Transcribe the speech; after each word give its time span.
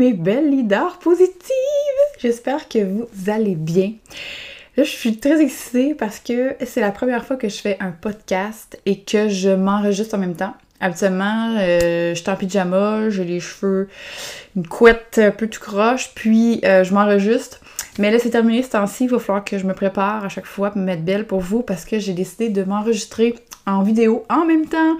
mes 0.00 0.14
belles 0.14 0.48
leaders 0.50 0.98
positives! 0.98 1.34
J'espère 2.18 2.68
que 2.68 2.78
vous 2.78 3.06
allez 3.30 3.54
bien. 3.54 3.92
Je 4.78 4.82
suis 4.82 5.18
très 5.18 5.42
excitée 5.42 5.94
parce 5.94 6.20
que 6.20 6.56
c'est 6.64 6.80
la 6.80 6.90
première 6.90 7.26
fois 7.26 7.36
que 7.36 7.50
je 7.50 7.60
fais 7.60 7.76
un 7.80 7.90
podcast 7.90 8.80
et 8.86 9.00
que 9.00 9.28
je 9.28 9.50
m'enregistre 9.50 10.14
en 10.14 10.18
même 10.18 10.36
temps. 10.36 10.54
Habituellement, 10.80 11.54
euh, 11.58 12.14
je 12.14 12.18
suis 12.18 12.30
en 12.30 12.36
pyjama, 12.36 13.10
j'ai 13.10 13.24
les 13.24 13.40
cheveux, 13.40 13.90
une 14.56 14.66
couette 14.66 15.20
un 15.22 15.32
peu 15.32 15.48
tout 15.48 15.60
croche, 15.60 16.12
puis 16.14 16.62
euh, 16.64 16.82
je 16.82 16.94
m'enregistre. 16.94 17.60
Mais 17.98 18.10
là, 18.10 18.18
c'est 18.18 18.30
terminé 18.30 18.62
ce 18.62 18.70
temps-ci, 18.70 19.04
il 19.04 19.10
va 19.10 19.18
falloir 19.18 19.44
que 19.44 19.58
je 19.58 19.66
me 19.66 19.74
prépare 19.74 20.24
à 20.24 20.30
chaque 20.30 20.46
fois 20.46 20.70
pour 20.70 20.80
me 20.80 20.86
mettre 20.86 21.02
belle 21.02 21.26
pour 21.26 21.40
vous 21.40 21.62
parce 21.62 21.84
que 21.84 21.98
j'ai 21.98 22.14
décidé 22.14 22.48
de 22.48 22.64
m'enregistrer 22.64 23.34
en 23.66 23.82
vidéo 23.82 24.24
en 24.28 24.44
même 24.44 24.66
temps. 24.66 24.96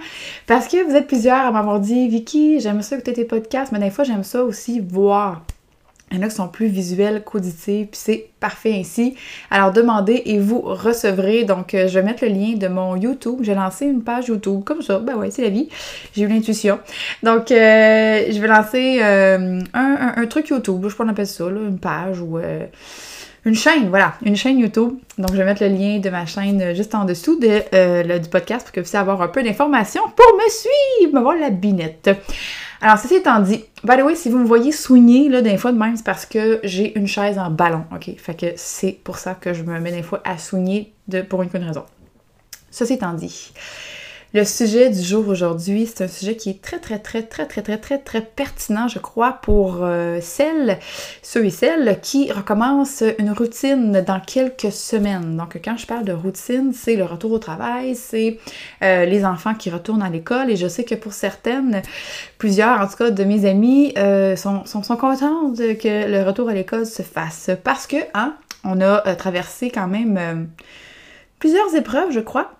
Parce 0.47 0.67
que 0.67 0.83
vous 0.83 0.95
êtes 0.95 1.07
plusieurs 1.07 1.45
à 1.45 1.51
m'avoir 1.51 1.79
dit 1.79 2.07
Vicky, 2.07 2.59
j'aime 2.59 2.81
ça 2.81 2.95
écouter 2.95 3.13
tes 3.13 3.25
podcasts, 3.25 3.71
mais 3.71 3.79
des 3.79 3.89
fois, 3.89 4.03
j'aime 4.03 4.23
ça 4.23 4.43
aussi 4.43 4.79
voir. 4.79 5.41
Il 6.11 6.17
y 6.17 6.19
en 6.19 6.23
a 6.23 6.27
qui 6.27 6.35
sont 6.35 6.49
plus 6.49 6.67
visuels 6.67 7.23
qu'auditifs, 7.23 7.87
puis 7.91 7.99
c'est 8.03 8.29
parfait 8.41 8.73
ainsi. 8.77 9.15
Alors 9.49 9.71
demandez 9.71 10.23
et 10.25 10.39
vous 10.39 10.59
recevrez. 10.59 11.45
Donc 11.45 11.73
euh, 11.73 11.87
je 11.87 11.97
vais 11.97 12.03
mettre 12.03 12.25
le 12.25 12.31
lien 12.31 12.55
de 12.57 12.67
mon 12.67 12.97
YouTube. 12.97 13.39
J'ai 13.43 13.55
lancé 13.55 13.85
une 13.85 14.03
page 14.03 14.27
YouTube 14.27 14.61
comme 14.65 14.81
ça. 14.81 14.99
Ben 14.99 15.15
ouais, 15.15 15.31
c'est 15.31 15.43
la 15.43 15.49
vie. 15.49 15.69
J'ai 16.13 16.23
eu 16.23 16.27
l'intuition. 16.27 16.79
Donc 17.23 17.49
euh, 17.51 18.25
je 18.29 18.41
vais 18.41 18.47
lancer 18.47 18.99
euh, 19.01 19.61
un, 19.73 20.25
truc 20.25 20.49
YouTube. 20.49 20.81
Je 20.83 20.89
sais 20.89 20.95
pas 20.97 21.05
on 21.05 21.07
appelle 21.07 21.27
ça, 21.27 21.45
une 21.45 21.79
page 21.79 22.19
ou 22.19 22.39
une 23.45 23.55
chaîne, 23.55 23.89
voilà, 23.89 24.15
une 24.23 24.35
chaîne 24.35 24.59
YouTube. 24.59 24.93
Donc, 25.17 25.31
je 25.31 25.37
vais 25.37 25.45
mettre 25.45 25.63
le 25.63 25.69
lien 25.69 25.99
de 25.99 26.09
ma 26.09 26.25
chaîne 26.25 26.75
juste 26.75 26.93
en 26.93 27.05
dessous 27.05 27.39
de, 27.39 28.17
du 28.19 28.29
podcast 28.29 28.65
pour 28.65 28.71
que 28.73 28.79
vous 28.79 28.83
puissiez 28.83 28.99
avoir 28.99 29.21
un 29.21 29.27
peu 29.27 29.41
d'informations 29.43 30.03
pour 30.03 30.37
me 30.37 30.49
suivre, 30.49 31.13
me 31.13 31.21
voir 31.21 31.35
la 31.35 31.49
binette. 31.49 32.09
Alors, 32.81 32.97
ceci 32.97 33.15
étant 33.15 33.39
dit, 33.39 33.63
by 33.83 33.97
the 33.97 34.01
way, 34.01 34.15
si 34.15 34.29
vous 34.29 34.39
me 34.39 34.45
voyez 34.45 34.71
soigner, 34.71 35.29
là, 35.29 35.41
des 35.41 35.57
fois 35.57 35.71
de 35.71 35.77
même, 35.77 35.95
c'est 35.95 36.05
parce 36.05 36.25
que 36.25 36.59
j'ai 36.63 36.97
une 36.97 37.07
chaise 37.07 37.37
en 37.37 37.51
ballon, 37.51 37.85
ok? 37.93 38.15
Fait 38.17 38.33
que 38.33 38.47
c'est 38.55 38.99
pour 39.03 39.17
ça 39.17 39.35
que 39.35 39.53
je 39.53 39.61
me 39.63 39.79
mets 39.79 39.91
des 39.91 40.01
fois 40.01 40.21
à 40.23 40.39
soigner 40.39 40.93
de, 41.07 41.21
pour 41.21 41.43
une 41.43 41.49
bonne 41.49 41.63
raison. 41.63 41.85
Ceci 42.71 42.93
étant 42.93 43.13
dit, 43.13 43.53
le 44.33 44.45
sujet 44.45 44.89
du 44.89 45.01
jour 45.01 45.27
aujourd'hui, 45.27 45.85
c'est 45.85 46.05
un 46.05 46.07
sujet 46.07 46.37
qui 46.37 46.49
est 46.49 46.61
très, 46.61 46.79
très, 46.79 46.99
très, 46.99 47.21
très, 47.21 47.45
très, 47.45 47.61
très, 47.61 47.77
très, 47.77 47.97
très 47.97 48.21
pertinent, 48.21 48.87
je 48.87 48.99
crois, 48.99 49.33
pour 49.41 49.79
euh, 49.81 50.19
celles, 50.21 50.79
ceux 51.21 51.43
et 51.43 51.49
celles 51.49 51.99
qui 52.01 52.31
recommencent 52.31 53.03
une 53.19 53.31
routine 53.31 54.01
dans 54.07 54.21
quelques 54.21 54.71
semaines. 54.71 55.35
Donc, 55.35 55.59
quand 55.61 55.75
je 55.75 55.85
parle 55.85 56.05
de 56.05 56.13
routine, 56.13 56.71
c'est 56.73 56.95
le 56.95 57.03
retour 57.03 57.33
au 57.33 57.39
travail, 57.39 57.93
c'est 57.95 58.39
euh, 58.83 59.03
les 59.03 59.25
enfants 59.25 59.53
qui 59.53 59.69
retournent 59.69 60.03
à 60.03 60.09
l'école. 60.09 60.49
Et 60.49 60.55
je 60.55 60.67
sais 60.67 60.85
que 60.85 60.95
pour 60.95 61.11
certaines, 61.11 61.81
plusieurs, 62.37 62.79
en 62.79 62.87
tout 62.87 62.95
cas, 62.95 63.11
de 63.11 63.23
mes 63.25 63.45
amis, 63.45 63.93
euh, 63.97 64.37
sont, 64.37 64.65
sont, 64.65 64.81
sont 64.81 64.95
contentes 64.95 65.57
que 65.57 66.09
le 66.09 66.23
retour 66.23 66.47
à 66.47 66.53
l'école 66.53 66.85
se 66.85 67.01
fasse. 67.01 67.49
Parce 67.65 67.85
que, 67.85 67.97
hein, 68.13 68.35
on 68.63 68.79
a 68.79 69.13
traversé 69.15 69.69
quand 69.71 69.87
même 69.87 70.47
plusieurs 71.39 71.75
épreuves, 71.75 72.11
je 72.11 72.21
crois 72.21 72.51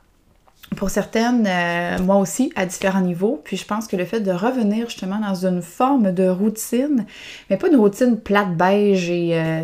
pour 0.75 0.89
certaines, 0.89 1.45
euh, 1.47 1.99
moi 2.01 2.15
aussi, 2.15 2.51
à 2.55 2.65
différents 2.65 3.01
niveaux. 3.01 3.41
Puis 3.43 3.57
je 3.57 3.65
pense 3.65 3.87
que 3.87 3.97
le 3.97 4.05
fait 4.05 4.21
de 4.21 4.31
revenir 4.31 4.89
justement 4.89 5.19
dans 5.19 5.45
une 5.45 5.61
forme 5.61 6.13
de 6.13 6.27
routine, 6.27 7.05
mais 7.49 7.57
pas 7.57 7.67
une 7.67 7.75
routine 7.75 8.17
plate, 8.17 8.55
beige 8.55 9.09
et, 9.09 9.31
euh, 9.33 9.63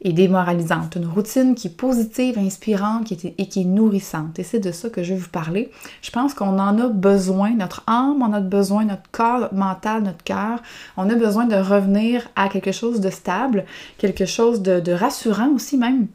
et 0.00 0.12
démoralisante, 0.12 0.96
une 0.96 1.06
routine 1.06 1.54
qui 1.54 1.68
est 1.68 1.76
positive, 1.76 2.38
inspirante 2.38 3.04
qui 3.04 3.14
est, 3.14 3.34
et 3.38 3.48
qui 3.48 3.62
est 3.62 3.64
nourrissante. 3.64 4.38
Et 4.38 4.42
c'est 4.42 4.60
de 4.60 4.72
ça 4.72 4.88
que 4.88 5.02
je 5.02 5.12
vais 5.12 5.20
vous 5.20 5.28
parler. 5.28 5.70
Je 6.00 6.10
pense 6.10 6.32
qu'on 6.32 6.58
en 6.58 6.78
a 6.78 6.88
besoin, 6.88 7.50
notre 7.50 7.82
âme 7.86 8.22
en 8.22 8.32
a 8.32 8.40
besoin, 8.40 8.86
notre 8.86 9.10
corps, 9.12 9.40
notre 9.40 9.54
mental, 9.54 10.02
notre 10.04 10.24
cœur. 10.24 10.62
On 10.96 11.10
a 11.10 11.14
besoin 11.14 11.44
de 11.44 11.56
revenir 11.56 12.28
à 12.34 12.48
quelque 12.48 12.72
chose 12.72 13.00
de 13.00 13.10
stable, 13.10 13.66
quelque 13.98 14.24
chose 14.24 14.62
de, 14.62 14.80
de 14.80 14.92
rassurant 14.92 15.50
aussi 15.50 15.76
même 15.76 16.06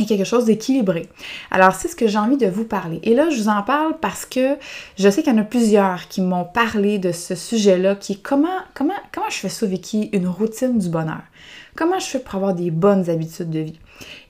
et 0.00 0.06
quelque 0.06 0.24
chose 0.24 0.44
d'équilibré. 0.44 1.08
Alors, 1.50 1.74
c'est 1.74 1.88
ce 1.88 1.96
que 1.96 2.06
j'ai 2.06 2.18
envie 2.18 2.36
de 2.36 2.46
vous 2.46 2.64
parler. 2.64 3.00
Et 3.04 3.14
là, 3.14 3.30
je 3.30 3.36
vous 3.36 3.48
en 3.48 3.62
parle 3.62 3.96
parce 4.00 4.26
que 4.26 4.56
je 4.98 5.08
sais 5.08 5.22
qu'il 5.22 5.32
y 5.32 5.36
en 5.36 5.40
a 5.40 5.44
plusieurs 5.44 6.08
qui 6.08 6.20
m'ont 6.20 6.44
parlé 6.44 6.98
de 6.98 7.12
ce 7.12 7.34
sujet-là, 7.34 7.94
qui 7.94 8.14
est 8.14 8.22
comment, 8.22 8.48
comment, 8.74 8.94
comment 9.12 9.30
je 9.30 9.36
fais 9.36 9.48
ça, 9.48 9.66
Vicky, 9.66 10.10
une 10.12 10.26
routine 10.26 10.78
du 10.78 10.88
bonheur? 10.88 11.22
Comment 11.76 11.98
je 11.98 12.06
fais 12.06 12.18
pour 12.18 12.36
avoir 12.36 12.54
des 12.54 12.70
bonnes 12.70 13.08
habitudes 13.10 13.50
de 13.50 13.60
vie? 13.60 13.78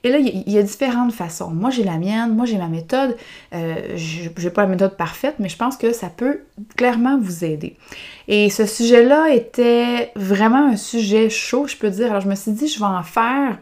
Et 0.03 0.09
là, 0.09 0.19
il 0.19 0.51
y, 0.51 0.57
a 0.57 0.61
différentes 0.61 1.13
façons. 1.13 1.49
Moi, 1.49 1.71
j'ai 1.71 1.83
la 1.83 1.97
mienne, 1.97 2.35
moi, 2.35 2.45
j'ai 2.45 2.57
ma 2.57 2.67
méthode. 2.67 3.17
Euh, 3.53 3.75
je 3.95 4.29
n'ai 4.29 4.49
pas 4.51 4.63
la 4.63 4.67
méthode 4.67 4.95
parfaite, 4.97 5.35
mais 5.39 5.49
je 5.49 5.57
pense 5.57 5.77
que 5.77 5.93
ça 5.93 6.09
peut 6.15 6.41
clairement 6.75 7.19
vous 7.19 7.43
aider. 7.43 7.75
Et 8.27 8.51
ce 8.51 8.67
sujet-là 8.67 9.33
était 9.33 10.11
vraiment 10.15 10.67
un 10.67 10.75
sujet 10.75 11.29
chaud, 11.29 11.65
je 11.67 11.75
peux 11.75 11.89
dire. 11.89 12.11
Alors, 12.11 12.21
je 12.21 12.29
me 12.29 12.35
suis 12.35 12.51
dit, 12.51 12.67
je 12.67 12.77
vais 12.77 12.85
en 12.85 13.01
faire 13.01 13.57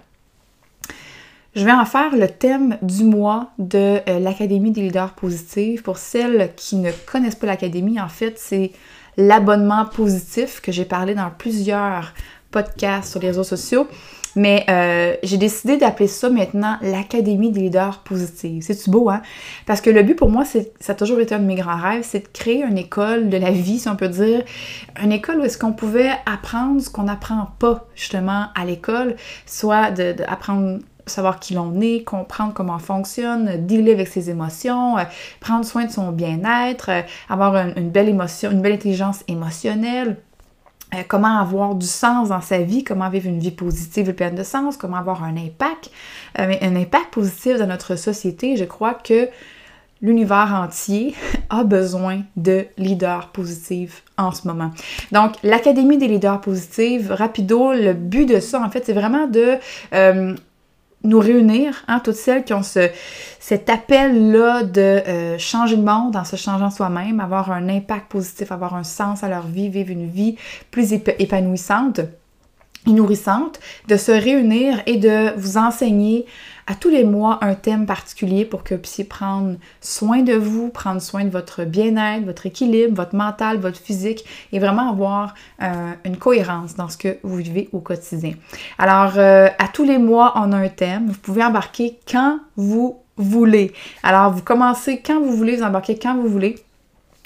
je 1.56 1.66
vais 1.66 1.72
en 1.72 1.86
faire 1.86 2.16
le 2.16 2.28
thème 2.28 2.78
du 2.82 3.04
mois 3.04 3.52
de 3.60 4.00
euh, 4.10 4.20
l'Académie 4.20 4.72
des 4.72 4.82
leaders 4.82 5.14
positifs. 5.14 5.84
Pour 5.84 5.98
celles 5.98 6.52
qui 6.56 6.78
ne 6.78 6.92
connaissent 7.06 7.36
pas 7.36 7.48
l'Académie, 7.48 8.00
en 8.00 8.10
fait, 8.10 8.40
c'est 8.40 8.72
l'abonnement 9.18 9.86
positif 9.86 10.62
que 10.62 10.72
j'ai 10.72 10.86
parlé 10.86 11.14
dans 11.14 11.30
plusieurs 11.30 12.14
podcasts 12.50 13.12
sur 13.12 13.20
les 13.20 13.28
réseaux 13.28 13.44
sociaux. 13.44 13.88
Mais 14.36 14.66
euh, 14.68 15.16
j'ai 15.22 15.38
décidé 15.38 15.78
d'appeler 15.78 16.08
ça 16.08 16.28
maintenant 16.30 16.78
l'Académie 16.82 17.52
des 17.52 17.62
leaders 17.62 18.00
positifs. 18.00 18.66
C'est-tu 18.66 18.90
beau, 18.90 19.10
hein? 19.12 19.22
Parce 19.68 19.80
que 19.80 19.92
le 19.92 20.02
but 20.02 20.16
pour 20.16 20.30
moi, 20.30 20.44
ça 20.44 20.60
a 20.88 20.96
toujours 20.96 21.20
été 21.20 21.36
un 21.36 21.40
de 21.40 21.46
mes 21.46 21.54
grands 21.54 21.78
rêves, 21.78 22.04
c'est 22.04 22.22
de 22.22 22.28
créer 22.34 22.64
une 22.64 22.80
école 22.80 23.30
de 23.30 23.38
la 23.38 23.52
vie, 23.52 23.78
si 23.78 23.88
on 23.90 23.96
peut 23.96 24.10
dire. 24.10 24.44
Une 25.04 25.12
école 25.12 25.40
où 25.40 25.44
est-ce 25.44 25.60
qu'on 25.60 25.74
pouvait 25.74 26.10
apprendre 26.26 26.82
ce 26.82 26.90
qu'on 26.90 27.04
n'apprend 27.04 27.50
pas, 27.60 27.86
justement, 27.94 28.48
à 28.56 28.66
l'école. 28.66 29.18
Soit 29.46 29.92
d'apprendre 29.92 30.80
savoir 31.06 31.40
qui 31.40 31.54
l'on 31.54 31.80
est, 31.82 32.04
comprendre 32.04 32.54
comment 32.54 32.76
on 32.76 32.80
fonctionne, 32.80 33.66
dealer 33.66 33.94
avec 33.94 34.08
ses 34.08 34.30
émotions, 34.30 34.98
euh, 34.98 35.04
prendre 35.40 35.66
soin 35.66 35.86
de 35.86 35.92
son 35.92 36.12
bien-être, 36.12 36.90
euh, 36.90 37.02
avoir 37.30 37.56
une, 37.56 37.90
belle 37.90 38.10
émotion, 38.10 38.52
une 38.52 38.62
belle 38.62 38.74
intelligence 38.74 39.24
émotionnelle, 39.28 40.18
euh, 40.94 41.02
comment 41.08 41.40
avoir 41.40 41.76
du 41.76 41.88
sens 41.88 42.30
dans 42.30 42.42
sa 42.42 42.60
vie, 42.60 42.84
comment 42.84 43.10
vivre 43.10 43.28
une 43.28 43.40
vie 43.40 43.52
positive 43.52 44.10
et 44.10 44.14
pleine 44.14 44.36
de 44.36 44.44
sens, 44.44 44.78
comment 44.78 44.98
avoir 44.98 45.24
un 45.24 45.36
impact, 45.38 45.92
un 46.36 46.76
impact 46.76 47.14
positif 47.14 47.58
dans 47.58 47.68
notre 47.68 47.96
société. 47.96 48.56
Je 48.58 48.66
crois 48.66 48.94
que 48.94 49.30
l'univers 50.02 50.54
entier 50.54 51.16
a 51.50 51.64
besoin 51.64 52.22
de 52.36 52.66
leaders 52.78 53.30
positifs 53.30 54.04
en 54.18 54.32
ce 54.32 54.48
moment. 54.48 54.72
Donc, 55.12 55.34
l'Académie 55.44 55.98
des 55.98 56.08
leaders 56.08 56.42
positifs, 56.42 57.10
rapido, 57.10 57.74
le 57.74 57.94
but 57.94 58.26
de 58.26 58.40
ça, 58.40 58.62
en 58.62 58.70
fait, 58.70 58.86
c'est 58.86 58.94
vraiment 58.94 59.28
de 59.28 59.58
nous 61.04 61.20
réunir, 61.20 61.84
hein, 61.88 62.00
toutes 62.00 62.16
celles 62.16 62.44
qui 62.44 62.54
ont 62.54 62.64
ce, 62.64 62.90
cet 63.40 63.70
appel-là 63.70 64.64
de 64.64 64.82
euh, 64.82 65.38
changer 65.38 65.76
le 65.76 65.84
monde 65.84 66.16
en 66.16 66.24
se 66.24 66.36
changeant 66.36 66.70
soi-même, 66.70 67.20
avoir 67.20 67.52
un 67.52 67.68
impact 67.68 68.10
positif, 68.10 68.52
avoir 68.52 68.76
un 68.76 68.84
sens 68.84 69.24
à 69.24 69.30
leur 69.30 69.48
vie, 69.48 69.70
vivre 69.70 69.92
une 69.92 70.10
vie 70.10 70.38
plus 70.72 70.94
épanouissante 70.94 72.00
et 72.88 72.92
nourrissante, 72.92 73.60
de 73.88 73.98
se 73.98 74.12
réunir 74.12 74.82
et 74.86 74.98
de 74.98 75.34
vous 75.38 75.58
enseigner 75.58 76.26
à 76.68 76.76
tous 76.76 76.90
les 76.90 77.04
mois 77.04 77.40
un 77.42 77.56
thème 77.56 77.86
particulier 77.86 78.46
pour 78.46 78.64
que 78.64 78.76
vous 78.76 78.82
puissiez 78.82 79.04
prendre 79.04 79.56
soin 79.82 80.22
de 80.22 80.34
vous, 80.34 80.70
prendre 80.70 81.02
soin 81.02 81.26
de 81.26 81.30
votre 81.30 81.64
bien-être, 81.66 82.26
votre 82.26 82.46
équilibre, 82.46 82.96
votre 82.96 83.16
mental, 83.16 83.58
votre 83.58 83.80
physique 83.80 84.24
et 84.52 84.60
vraiment 84.60 84.90
avoir 84.90 85.34
euh, 85.62 85.92
une 86.06 86.18
cohérence 86.18 86.76
dans 86.76 86.90
ce 86.90 86.98
que 86.98 87.18
vous 87.24 87.38
vivez 87.38 87.70
au 87.74 87.80
quotidien. 87.80 88.34
Alors, 88.78 89.14
euh, 89.18 89.48
à 89.60 89.68
tous 89.68 89.84
les 89.84 89.98
mois, 89.98 90.34
on 90.36 90.52
a 90.52 90.58
un 90.58 90.70
thème. 90.70 91.08
Vous 91.08 91.20
pouvez 91.20 91.44
embarquer 91.44 92.00
quand 92.10 92.40
vous 92.56 93.00
voulez. 93.18 93.74
Alors, 94.02 94.32
vous 94.32 94.42
commencez 94.42 95.02
quand 95.06 95.20
vous 95.20 95.36
voulez, 95.36 95.58
vous 95.58 95.64
embarquez 95.64 95.98
quand 95.98 96.16
vous 96.16 96.28
voulez. 96.28 96.56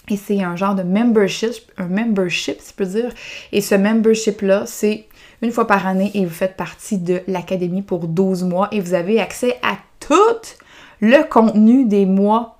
Et 0.09 0.15
c'est 0.15 0.41
un 0.41 0.55
genre 0.55 0.73
de 0.73 0.83
membership, 0.83 1.69
un 1.77 1.87
membership, 1.87 2.61
si 2.61 2.69
je 2.69 2.75
peux 2.75 2.85
dire. 2.85 3.11
Et 3.51 3.59
ce 3.59 3.75
membership-là, 3.75 4.63
c'est 4.65 5.06
une 5.41 5.51
fois 5.51 5.67
par 5.67 5.87
année 5.87 6.11
et 6.13 6.25
vous 6.25 6.33
faites 6.33 6.57
partie 6.57 6.97
de 6.97 7.21
l'académie 7.27 7.81
pour 7.81 8.07
12 8.07 8.43
mois 8.43 8.67
et 8.71 8.79
vous 8.79 8.93
avez 8.93 9.19
accès 9.19 9.57
à 9.61 9.77
toutes 9.99 10.57
le 10.99 11.23
contenu 11.29 11.85
des 11.85 12.05
mois 12.05 12.56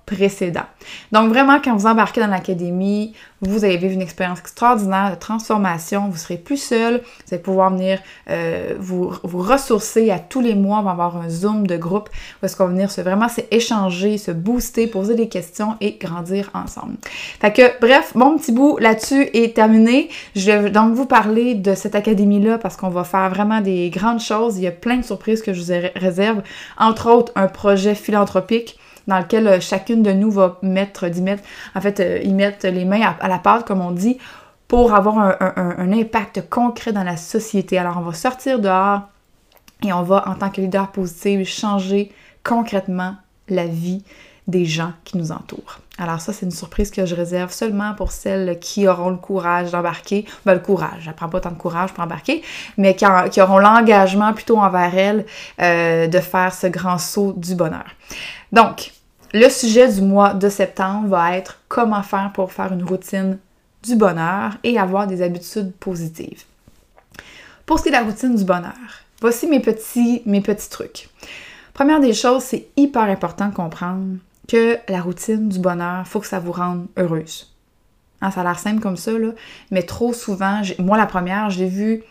Donc 1.12 1.28
vraiment, 1.28 1.60
quand 1.62 1.76
vous 1.76 1.86
embarquez 1.86 2.20
dans 2.20 2.28
l'académie, 2.28 3.14
vous 3.40 3.64
allez 3.64 3.76
vivre 3.76 3.94
une 3.94 4.02
expérience 4.02 4.40
extraordinaire 4.40 5.12
de 5.12 5.18
transformation, 5.18 6.08
vous 6.08 6.16
serez 6.16 6.36
plus 6.36 6.56
seul, 6.56 7.00
vous 7.02 7.34
allez 7.34 7.42
pouvoir 7.42 7.70
venir 7.70 8.00
euh, 8.30 8.74
vous, 8.80 9.12
vous, 9.22 9.42
ressourcer 9.42 10.10
à 10.10 10.18
tous 10.18 10.40
les 10.40 10.54
mois, 10.54 10.80
on 10.80 10.82
va 10.82 10.90
avoir 10.90 11.16
un 11.16 11.28
zoom 11.28 11.66
de 11.66 11.76
groupe 11.76 12.08
où 12.42 12.46
est-ce 12.46 12.56
qu'on 12.56 12.64
va 12.64 12.72
venir 12.72 12.90
se, 12.90 13.00
vraiment 13.00 13.28
s'échanger, 13.28 14.18
se 14.18 14.32
booster, 14.32 14.86
poser 14.86 15.14
des 15.14 15.28
questions 15.28 15.76
et 15.80 15.98
grandir 16.00 16.50
ensemble. 16.54 16.96
Fait 17.40 17.52
que 17.52 17.80
bref, 17.80 18.14
mon 18.14 18.36
petit 18.36 18.52
bout 18.52 18.78
là-dessus 18.78 19.28
est 19.32 19.54
terminé. 19.54 20.08
Je 20.34 20.50
vais 20.50 20.70
donc 20.70 20.94
vous 20.94 21.06
parler 21.06 21.54
de 21.54 21.74
cette 21.74 21.94
académie-là 21.94 22.58
parce 22.58 22.76
qu'on 22.76 22.88
va 22.88 23.04
faire 23.04 23.30
vraiment 23.30 23.60
des 23.60 23.90
grandes 23.90 24.20
choses. 24.20 24.58
Il 24.58 24.64
y 24.64 24.66
a 24.66 24.72
plein 24.72 24.96
de 24.96 25.04
surprises 25.04 25.42
que 25.42 25.52
je 25.52 25.62
vous 25.62 25.88
réserve, 25.96 26.42
entre 26.76 27.10
autres 27.10 27.32
un 27.36 27.46
projet 27.46 27.94
philanthropique 27.94 28.78
dans 29.08 29.18
lequel 29.18 29.48
euh, 29.48 29.60
chacune 29.60 30.04
de 30.04 30.12
nous 30.12 30.30
va 30.30 30.58
mettre, 30.62 31.08
d'y 31.08 31.22
mettre, 31.22 31.42
en 31.74 31.80
fait, 31.80 31.98
euh, 31.98 32.20
y 32.22 32.32
mettre 32.32 32.68
les 32.68 32.84
mains 32.84 33.16
à, 33.18 33.26
la 33.26 33.38
pâte, 33.38 33.66
comme 33.66 33.80
on 33.80 33.90
dit, 33.90 34.18
pour 34.68 34.94
avoir 34.94 35.18
un, 35.18 35.92
impact 35.92 36.48
concret 36.50 36.92
dans 36.92 37.02
la 37.02 37.16
société. 37.16 37.78
Alors, 37.78 37.96
on 37.96 38.02
va 38.02 38.12
sortir 38.12 38.60
dehors 38.60 39.00
et 39.82 39.94
on 39.94 40.02
va, 40.02 40.28
en 40.28 40.34
tant 40.34 40.50
que 40.50 40.60
leader 40.60 40.92
positif, 40.92 41.48
changer 41.48 42.12
concrètement 42.44 43.16
la 43.48 43.66
vie 43.66 44.04
des 44.46 44.66
gens 44.66 44.92
qui 45.04 45.16
nous 45.16 45.32
entourent. 45.32 45.78
Alors 45.98 46.20
ça, 46.20 46.32
c'est 46.32 46.46
une 46.46 46.52
surprise 46.52 46.90
que 46.90 47.04
je 47.06 47.14
réserve 47.14 47.50
seulement 47.50 47.94
pour 47.94 48.12
celles 48.12 48.58
qui 48.60 48.86
auront 48.86 49.10
le 49.10 49.16
courage 49.16 49.72
d'embarquer. 49.72 50.26
Ben, 50.44 50.54
le 50.54 50.60
courage, 50.60 51.00
je 51.00 51.10
prends 51.10 51.28
pas 51.28 51.40
tant 51.40 51.50
de 51.50 51.56
courage 51.56 51.92
pour 51.92 52.04
embarquer, 52.04 52.42
mais 52.76 52.94
qui, 52.94 53.04
auront 53.40 53.58
l'engagement 53.58 54.32
plutôt 54.32 54.58
envers 54.58 54.96
elles 54.96 55.26
euh, 55.60 56.06
de 56.06 56.18
faire 56.20 56.52
ce 56.52 56.66
grand 56.66 56.98
saut 56.98 57.34
du 57.36 57.54
bonheur. 57.54 57.86
Donc, 58.52 58.92
le 59.32 59.48
sujet 59.48 59.92
du 59.92 60.00
mois 60.00 60.34
de 60.34 60.48
septembre 60.48 61.08
va 61.08 61.36
être 61.36 61.60
comment 61.68 62.02
faire 62.02 62.30
pour 62.32 62.52
faire 62.52 62.72
une 62.72 62.84
routine 62.84 63.38
du 63.82 63.96
bonheur 63.96 64.56
et 64.64 64.78
avoir 64.78 65.06
des 65.06 65.22
habitudes 65.22 65.72
positives. 65.74 66.44
Pour 67.66 67.78
ce 67.78 67.84
qui 67.84 67.88
est 67.90 67.92
de 67.92 67.96
la 67.96 68.04
routine 68.04 68.34
du 68.34 68.44
bonheur, 68.44 68.72
voici 69.20 69.46
mes 69.46 69.60
petits, 69.60 70.22
mes 70.24 70.40
petits 70.40 70.70
trucs. 70.70 71.08
Première 71.74 72.00
des 72.00 72.14
choses, 72.14 72.42
c'est 72.42 72.68
hyper 72.76 73.02
important 73.02 73.48
de 73.48 73.54
comprendre 73.54 74.16
que 74.48 74.78
la 74.88 75.02
routine 75.02 75.48
du 75.48 75.58
bonheur, 75.58 76.06
faut 76.06 76.20
que 76.20 76.26
ça 76.26 76.40
vous 76.40 76.52
rende 76.52 76.86
heureuse. 76.96 77.54
Hein, 78.20 78.30
ça 78.30 78.40
a 78.40 78.44
l'air 78.44 78.58
simple 78.58 78.80
comme 78.80 78.96
ça, 78.96 79.12
mais 79.70 79.82
trop 79.82 80.12
souvent, 80.12 80.62
moi 80.78 80.96
la 80.96 81.06
première, 81.06 81.50
j'ai 81.50 81.68
vu, 81.68 82.02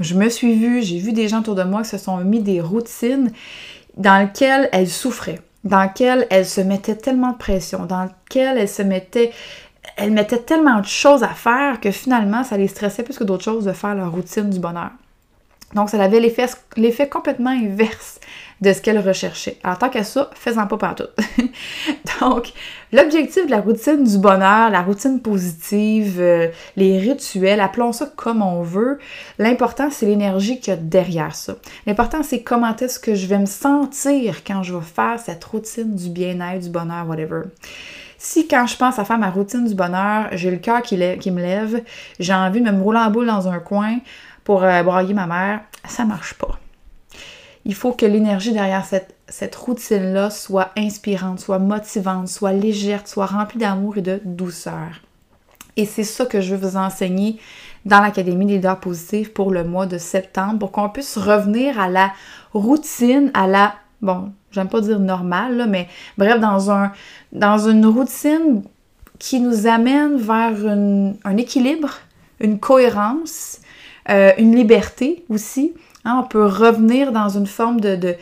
je 0.00 0.14
me 0.14 0.28
suis 0.28 0.54
vue, 0.56 0.82
j'ai 0.82 0.98
vu 0.98 1.12
des 1.12 1.28
gens 1.28 1.40
autour 1.40 1.54
de 1.54 1.62
moi 1.62 1.82
qui 1.82 1.88
se 1.88 1.98
sont 1.98 2.18
mis 2.18 2.40
des 2.40 2.60
routines 2.60 3.30
dans 3.96 4.20
lesquelles 4.20 4.68
elles 4.72 4.90
souffraient, 4.90 5.40
dans 5.66 5.82
lesquelles 5.82 6.26
elles 6.30 6.46
se 6.46 6.60
mettaient 6.60 6.96
tellement 6.96 7.32
de 7.32 7.36
pression, 7.36 7.86
dans 7.86 8.04
lesquelles 8.04 8.58
elles 8.58 8.68
se 8.68 8.82
mettaient, 8.82 9.32
elles 9.96 10.12
mettaient 10.12 10.38
tellement 10.38 10.80
de 10.80 10.86
choses 10.86 11.22
à 11.22 11.28
faire 11.28 11.80
que 11.80 11.90
finalement, 11.90 12.44
ça 12.44 12.56
les 12.56 12.68
stressait 12.68 13.02
plus 13.02 13.18
que 13.18 13.24
d'autres 13.24 13.44
choses 13.44 13.64
de 13.64 13.72
faire 13.72 13.94
leur 13.94 14.12
routine 14.12 14.50
du 14.50 14.58
bonheur. 14.58 14.90
Donc, 15.74 15.90
ça 15.90 16.00
avait 16.02 16.20
l'effet 16.20 17.08
complètement 17.08 17.50
inverse 17.50 18.20
de 18.60 18.72
ce 18.72 18.80
qu'elle 18.80 18.98
recherchait. 18.98 19.58
Alors, 19.62 19.78
tant 19.78 19.90
qu'à 19.90 20.02
ça, 20.02 20.30
faisant 20.34 20.66
pas 20.66 20.78
partout. 20.78 21.08
Donc, 22.20 22.52
l'objectif 22.92 23.46
de 23.46 23.50
la 23.50 23.60
routine 23.60 24.04
du 24.04 24.18
bonheur, 24.18 24.70
la 24.70 24.82
routine 24.82 25.20
positive, 25.20 26.16
euh, 26.18 26.48
les 26.76 26.98
rituels, 26.98 27.60
appelons 27.60 27.92
ça 27.92 28.10
comme 28.16 28.42
on 28.42 28.62
veut, 28.62 28.98
l'important, 29.38 29.90
c'est 29.90 30.06
l'énergie 30.06 30.58
qu'il 30.58 30.72
y 30.72 30.76
a 30.76 30.80
derrière 30.80 31.34
ça. 31.34 31.56
L'important, 31.86 32.22
c'est 32.22 32.42
comment 32.42 32.74
est-ce 32.76 32.98
que 32.98 33.14
je 33.14 33.26
vais 33.26 33.38
me 33.38 33.46
sentir 33.46 34.42
quand 34.44 34.62
je 34.62 34.74
vais 34.74 34.84
faire 34.84 35.20
cette 35.22 35.44
routine 35.44 35.94
du 35.94 36.08
bien-être, 36.08 36.62
du 36.62 36.70
bonheur, 36.70 37.06
whatever. 37.06 37.42
Si 38.18 38.48
quand 38.48 38.66
je 38.66 38.76
pense 38.76 38.98
à 38.98 39.04
faire 39.04 39.18
ma 39.18 39.30
routine 39.30 39.66
du 39.66 39.74
bonheur, 39.74 40.28
j'ai 40.32 40.50
le 40.50 40.56
cœur 40.56 40.80
qui, 40.80 40.98
qui, 41.20 41.30
me 41.30 41.42
lève, 41.42 41.82
j'ai 42.18 42.32
envie 42.32 42.62
de 42.62 42.70
me 42.70 42.82
rouler 42.82 42.98
en 42.98 43.10
boule 43.10 43.26
dans 43.26 43.48
un 43.48 43.58
coin 43.58 43.98
pour 44.44 44.64
euh, 44.64 44.82
broyer 44.82 45.12
ma 45.12 45.26
mère, 45.26 45.60
ça 45.86 46.04
marche 46.04 46.34
pas 46.34 46.58
il 47.66 47.74
faut 47.74 47.92
que 47.92 48.06
l'énergie 48.06 48.52
derrière 48.52 48.84
cette, 48.84 49.16
cette 49.28 49.56
routine-là 49.56 50.30
soit 50.30 50.70
inspirante, 50.76 51.40
soit 51.40 51.58
motivante, 51.58 52.28
soit 52.28 52.52
légère, 52.52 53.08
soit 53.08 53.26
remplie 53.26 53.58
d'amour 53.58 53.98
et 53.98 54.02
de 54.02 54.20
douceur. 54.24 55.02
Et 55.76 55.84
c'est 55.84 56.04
ça 56.04 56.26
que 56.26 56.40
je 56.40 56.54
veux 56.54 56.68
vous 56.68 56.76
enseigner 56.76 57.38
dans 57.84 58.00
l'Académie 58.00 58.46
des 58.46 58.54
leaders 58.54 58.78
positifs 58.78 59.34
pour 59.34 59.50
le 59.50 59.64
mois 59.64 59.86
de 59.86 59.98
septembre, 59.98 60.60
pour 60.60 60.70
qu'on 60.70 60.88
puisse 60.88 61.18
revenir 61.18 61.80
à 61.80 61.88
la 61.88 62.12
routine, 62.52 63.32
à 63.34 63.48
la, 63.48 63.74
bon, 64.00 64.32
j'aime 64.52 64.68
pas 64.68 64.80
dire 64.80 65.00
normale, 65.00 65.66
mais 65.68 65.88
bref, 66.16 66.38
dans, 66.38 66.70
un, 66.70 66.92
dans 67.32 67.68
une 67.68 67.84
routine 67.84 68.62
qui 69.18 69.40
nous 69.40 69.66
amène 69.66 70.16
vers 70.18 70.54
un 71.24 71.36
équilibre, 71.36 71.90
une 72.38 72.60
cohérence, 72.60 73.58
euh, 74.08 74.30
une 74.38 74.54
liberté 74.54 75.24
aussi, 75.28 75.74
Hein, 76.06 76.22
on 76.24 76.28
peut 76.28 76.46
revenir 76.46 77.10
dans 77.10 77.28
une 77.28 77.48
forme 77.48 77.80
de, 77.80 78.14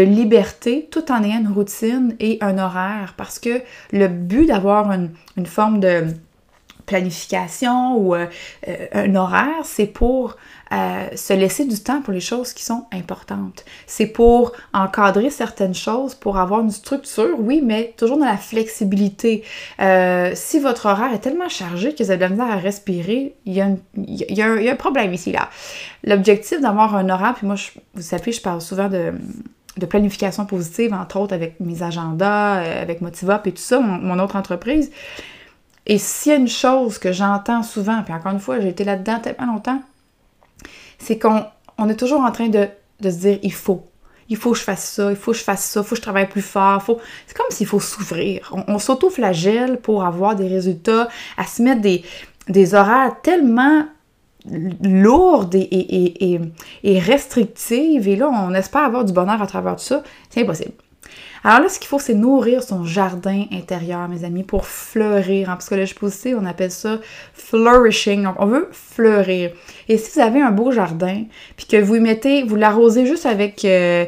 liberté 0.00 0.88
tout 0.90 1.12
en 1.12 1.22
ayant 1.22 1.38
une 1.38 1.52
routine 1.52 2.16
et 2.18 2.36
un 2.40 2.58
horaire 2.58 3.14
parce 3.16 3.38
que 3.38 3.62
le 3.92 4.08
but 4.08 4.46
d'avoir 4.46 4.90
une 4.90 5.46
forme 5.46 5.78
de 5.78 6.06
planification 6.92 7.96
ou 7.96 8.14
euh, 8.14 8.26
euh, 8.68 8.86
un 8.92 9.14
horaire, 9.14 9.64
c'est 9.64 9.86
pour 9.86 10.36
euh, 10.72 11.06
se 11.16 11.32
laisser 11.32 11.64
du 11.64 11.78
temps 11.82 12.02
pour 12.02 12.12
les 12.12 12.20
choses 12.20 12.52
qui 12.52 12.64
sont 12.64 12.84
importantes. 12.92 13.64
C'est 13.86 14.06
pour 14.06 14.52
encadrer 14.74 15.30
certaines 15.30 15.74
choses, 15.74 16.14
pour 16.14 16.36
avoir 16.36 16.60
une 16.60 16.70
structure, 16.70 17.34
oui, 17.38 17.62
mais 17.64 17.94
toujours 17.96 18.18
dans 18.18 18.26
la 18.26 18.36
flexibilité. 18.36 19.42
si 20.34 20.58
votre 20.60 20.86
horaire 20.86 21.12
est 21.14 21.20
tellement 21.26 21.48
chargé 21.48 21.94
que 21.94 22.02
vous 22.02 22.10
avez 22.10 22.18
de 22.18 22.24
la 22.24 22.28
misère 22.28 22.50
à 22.50 22.56
respirer, 22.56 23.34
il 23.46 23.54
y 23.54 23.60
a, 24.42 24.72
un, 24.72 24.76
problème 24.76 25.14
ici, 25.14 25.32
là. 25.32 25.48
L'objectif 26.04 26.60
d'avoir 26.60 26.94
un 26.94 27.08
horaire, 27.08 27.34
puis 27.36 27.46
moi, 27.46 27.56
vous 27.94 28.02
savez, 28.02 28.32
je 28.32 28.40
parle 28.40 28.60
souvent 28.60 28.88
de 28.88 29.12
de 29.78 29.86
planification 29.86 30.44
positive, 30.44 30.92
entre 30.92 31.18
autres 31.18 31.34
avec 31.34 31.58
mes 31.58 31.82
agendas, 31.82 32.56
avec 32.82 33.00
Motivop 33.00 33.46
et 33.46 33.52
tout 33.52 33.62
ça, 33.62 33.80
mon 33.80 34.18
autre 34.18 34.36
entreprise, 34.36 34.90
et 35.86 35.98
s'il 35.98 36.32
y 36.32 36.34
a 36.34 36.38
une 36.38 36.48
chose 36.48 36.98
que 36.98 37.12
j'entends 37.12 37.62
souvent, 37.62 38.02
puis 38.02 38.14
encore 38.14 38.32
une 38.32 38.40
fois, 38.40 38.60
j'ai 38.60 38.68
été 38.68 38.84
là-dedans 38.84 39.18
tellement 39.18 39.46
longtemps, 39.46 39.82
c'est 40.98 41.18
qu'on 41.18 41.44
on 41.78 41.88
est 41.88 41.96
toujours 41.96 42.20
en 42.20 42.30
train 42.30 42.48
de, 42.48 42.68
se 43.02 43.08
dire 43.08 43.38
il 43.42 43.52
faut. 43.52 43.86
Il 44.28 44.36
faut 44.36 44.52
que 44.52 44.58
je 44.58 44.62
fasse 44.62 44.88
ça, 44.88 45.10
il 45.10 45.16
faut 45.16 45.32
que 45.32 45.38
je 45.38 45.42
fasse 45.42 45.64
ça, 45.64 45.80
il 45.80 45.82
faut 45.82 45.90
que 45.90 45.96
je 45.96 46.02
travaille 46.02 46.28
plus 46.28 46.42
fort. 46.42 46.82
Faut... 46.82 47.00
C'est 47.26 47.36
comme 47.36 47.50
s'il 47.50 47.66
faut 47.66 47.80
souffrir. 47.80 48.54
On, 48.68 48.78
s'auto-flagelle 48.78 49.78
pour 49.78 50.04
avoir 50.04 50.36
des 50.36 50.48
résultats, 50.48 51.08
à 51.36 51.44
se 51.44 51.60
mettre 51.60 51.80
des, 51.80 52.02
des 52.48 52.74
horaires 52.74 53.20
tellement 53.22 53.84
lourdes 54.80 55.54
et, 55.54 55.58
et, 55.58 56.34
et, 56.34 56.40
et, 56.84 56.98
restrictives. 56.98 58.08
Et 58.08 58.16
là, 58.16 58.30
on 58.30 58.54
espère 58.54 58.84
avoir 58.84 59.04
du 59.04 59.12
bonheur 59.12 59.42
à 59.42 59.46
travers 59.46 59.76
tout 59.76 59.84
ça. 59.84 60.02
C'est 60.30 60.42
impossible. 60.42 60.72
Alors 61.44 61.60
là, 61.60 61.68
ce 61.68 61.78
qu'il 61.78 61.88
faut, 61.88 61.98
c'est 61.98 62.14
nourrir 62.14 62.62
son 62.62 62.84
jardin 62.84 63.46
intérieur, 63.52 64.08
mes 64.08 64.24
amis, 64.24 64.44
pour 64.44 64.66
fleurir. 64.66 65.48
En 65.48 65.56
psychologie 65.56 65.94
positive, 65.94 66.38
on 66.40 66.46
appelle 66.46 66.70
ça 66.70 66.98
flourishing. 67.34 68.22
Donc, 68.24 68.36
on 68.38 68.46
veut 68.46 68.68
fleurir. 68.70 69.50
Et 69.88 69.98
si 69.98 70.12
vous 70.14 70.20
avez 70.20 70.40
un 70.40 70.52
beau 70.52 70.70
jardin, 70.70 71.24
puis 71.56 71.66
que 71.66 71.76
vous 71.76 71.96
y 71.96 72.00
mettez, 72.00 72.42
vous 72.44 72.56
l'arrosez 72.56 73.06
juste 73.06 73.26
avec... 73.26 73.64
Euh, 73.64 74.06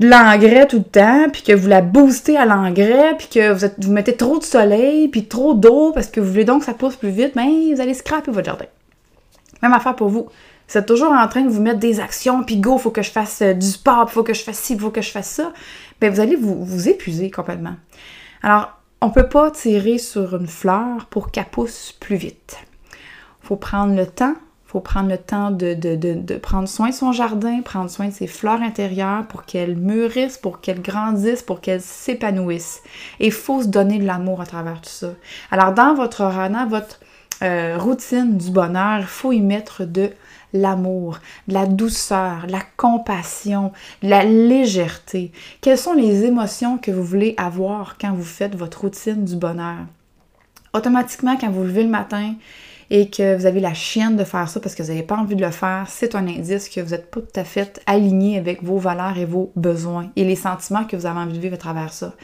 de 0.00 0.08
l'engrais 0.08 0.66
tout 0.66 0.78
le 0.78 0.84
temps, 0.84 1.30
puis 1.32 1.42
que 1.42 1.52
vous 1.52 1.68
la 1.68 1.80
boostez 1.80 2.36
à 2.36 2.46
l'engrais, 2.46 3.14
puis 3.16 3.28
que 3.28 3.52
vous, 3.52 3.92
mettez 3.92 4.16
trop 4.16 4.38
de 4.38 4.44
soleil, 4.44 5.08
puis 5.08 5.26
trop 5.26 5.54
d'eau, 5.54 5.92
parce 5.92 6.08
que 6.08 6.20
vous 6.20 6.30
voulez 6.30 6.44
donc 6.44 6.60
que 6.60 6.66
ça 6.66 6.74
pousse 6.74 6.96
plus 6.96 7.10
vite, 7.10 7.36
mais 7.36 7.72
vous 7.72 7.80
allez 7.80 7.94
scraper 7.94 8.32
votre 8.32 8.46
jardin. 8.46 8.66
Même 9.62 9.72
affaire 9.72 9.94
pour 9.94 10.08
vous. 10.08 10.26
Êtes 10.72 10.86
toujours 10.86 11.12
en 11.12 11.28
train 11.28 11.42
de 11.42 11.50
vous 11.50 11.62
mettre 11.62 11.78
des 11.78 12.00
actions, 12.00 12.42
puis 12.42 12.56
go, 12.56 12.78
faut 12.78 12.90
que 12.90 13.02
je 13.02 13.10
fasse 13.10 13.42
euh, 13.42 13.52
du 13.52 13.66
sport, 13.66 14.10
faut 14.10 14.24
que 14.24 14.34
je 14.34 14.42
fasse 14.42 14.58
ci, 14.58 14.78
faut 14.78 14.90
que 14.90 15.02
je 15.02 15.10
fasse 15.10 15.28
ça. 15.28 15.52
Bien, 16.00 16.10
vous 16.10 16.20
allez 16.20 16.36
vous, 16.36 16.88
épuiser 16.88 17.30
complètement. 17.30 17.76
Alors, 18.42 18.72
on 19.00 19.08
ne 19.08 19.12
peut 19.12 19.28
pas 19.28 19.50
tirer 19.50 19.98
sur 19.98 20.34
une 20.36 20.48
fleur 20.48 21.06
pour 21.10 21.30
qu'elle 21.30 21.44
pousse 21.46 21.92
plus 21.92 22.16
vite. 22.16 22.56
Il 23.42 23.46
faut 23.46 23.56
prendre 23.56 23.94
le 23.94 24.06
temps, 24.06 24.34
il 24.66 24.70
faut 24.70 24.80
prendre 24.80 25.10
le 25.10 25.18
temps 25.18 25.52
de, 25.52 26.36
prendre 26.38 26.66
soin 26.66 26.88
de 26.88 26.94
son 26.94 27.12
jardin, 27.12 27.60
prendre 27.60 27.90
soin 27.90 28.08
de 28.08 28.12
ses 28.12 28.26
fleurs 28.26 28.62
intérieures 28.62 29.26
pour 29.28 29.44
qu'elles 29.44 29.76
mûrissent, 29.76 30.38
pour 30.38 30.60
qu'elles 30.60 30.82
grandissent, 30.82 31.42
pour 31.42 31.60
qu'elles 31.60 31.82
s'épanouissent. 31.82 32.82
Et 33.20 33.26
il 33.26 33.32
faut 33.32 33.62
se 33.62 33.68
donner 33.68 33.98
de 33.98 34.06
l'amour 34.06 34.40
à 34.40 34.46
travers 34.46 34.80
tout 34.80 34.90
ça. 34.90 35.10
Alors, 35.52 35.72
dans 35.72 35.94
votre 35.94 36.22
rana, 36.24 36.66
votre 36.66 36.98
euh, 37.44 37.76
routine 37.78 38.38
du 38.38 38.50
bonheur, 38.50 39.00
il 39.00 39.06
faut 39.06 39.32
y 39.32 39.40
mettre 39.40 39.84
de 39.84 40.10
l'amour, 40.54 41.18
la 41.46 41.66
douceur, 41.66 42.46
la 42.48 42.62
compassion, 42.76 43.72
la 44.02 44.24
légèreté. 44.24 45.32
Quelles 45.60 45.76
sont 45.76 45.92
les 45.92 46.24
émotions 46.24 46.78
que 46.78 46.90
vous 46.90 47.04
voulez 47.04 47.34
avoir 47.36 47.98
quand 47.98 48.14
vous 48.14 48.24
faites 48.24 48.54
votre 48.54 48.82
routine 48.82 49.24
du 49.24 49.36
bonheur? 49.36 49.78
Automatiquement, 50.72 51.36
quand 51.36 51.50
vous 51.50 51.60
vous 51.60 51.66
levez 51.66 51.82
le 51.82 51.90
matin 51.90 52.34
et 52.90 53.10
que 53.10 53.36
vous 53.36 53.46
avez 53.46 53.60
la 53.60 53.74
chienne 53.74 54.16
de 54.16 54.24
faire 54.24 54.48
ça 54.48 54.60
parce 54.60 54.74
que 54.74 54.82
vous 54.82 54.88
n'avez 54.88 55.02
pas 55.02 55.16
envie 55.16 55.36
de 55.36 55.44
le 55.44 55.50
faire, 55.50 55.86
c'est 55.88 56.14
un 56.14 56.26
indice 56.26 56.68
que 56.68 56.80
vous 56.80 56.90
n'êtes 56.90 57.10
pas 57.10 57.20
tout 57.20 57.40
à 57.40 57.44
fait 57.44 57.82
aligné 57.86 58.38
avec 58.38 58.62
vos 58.62 58.78
valeurs 58.78 59.18
et 59.18 59.24
vos 59.24 59.52
besoins 59.56 60.10
et 60.16 60.24
les 60.24 60.36
sentiments 60.36 60.84
que 60.84 60.96
vous 60.96 61.06
avez 61.06 61.18
envie 61.18 61.36
de 61.36 61.42
vivre 61.42 61.54
à 61.54 61.58
travers 61.58 61.92
ça. 61.92 62.14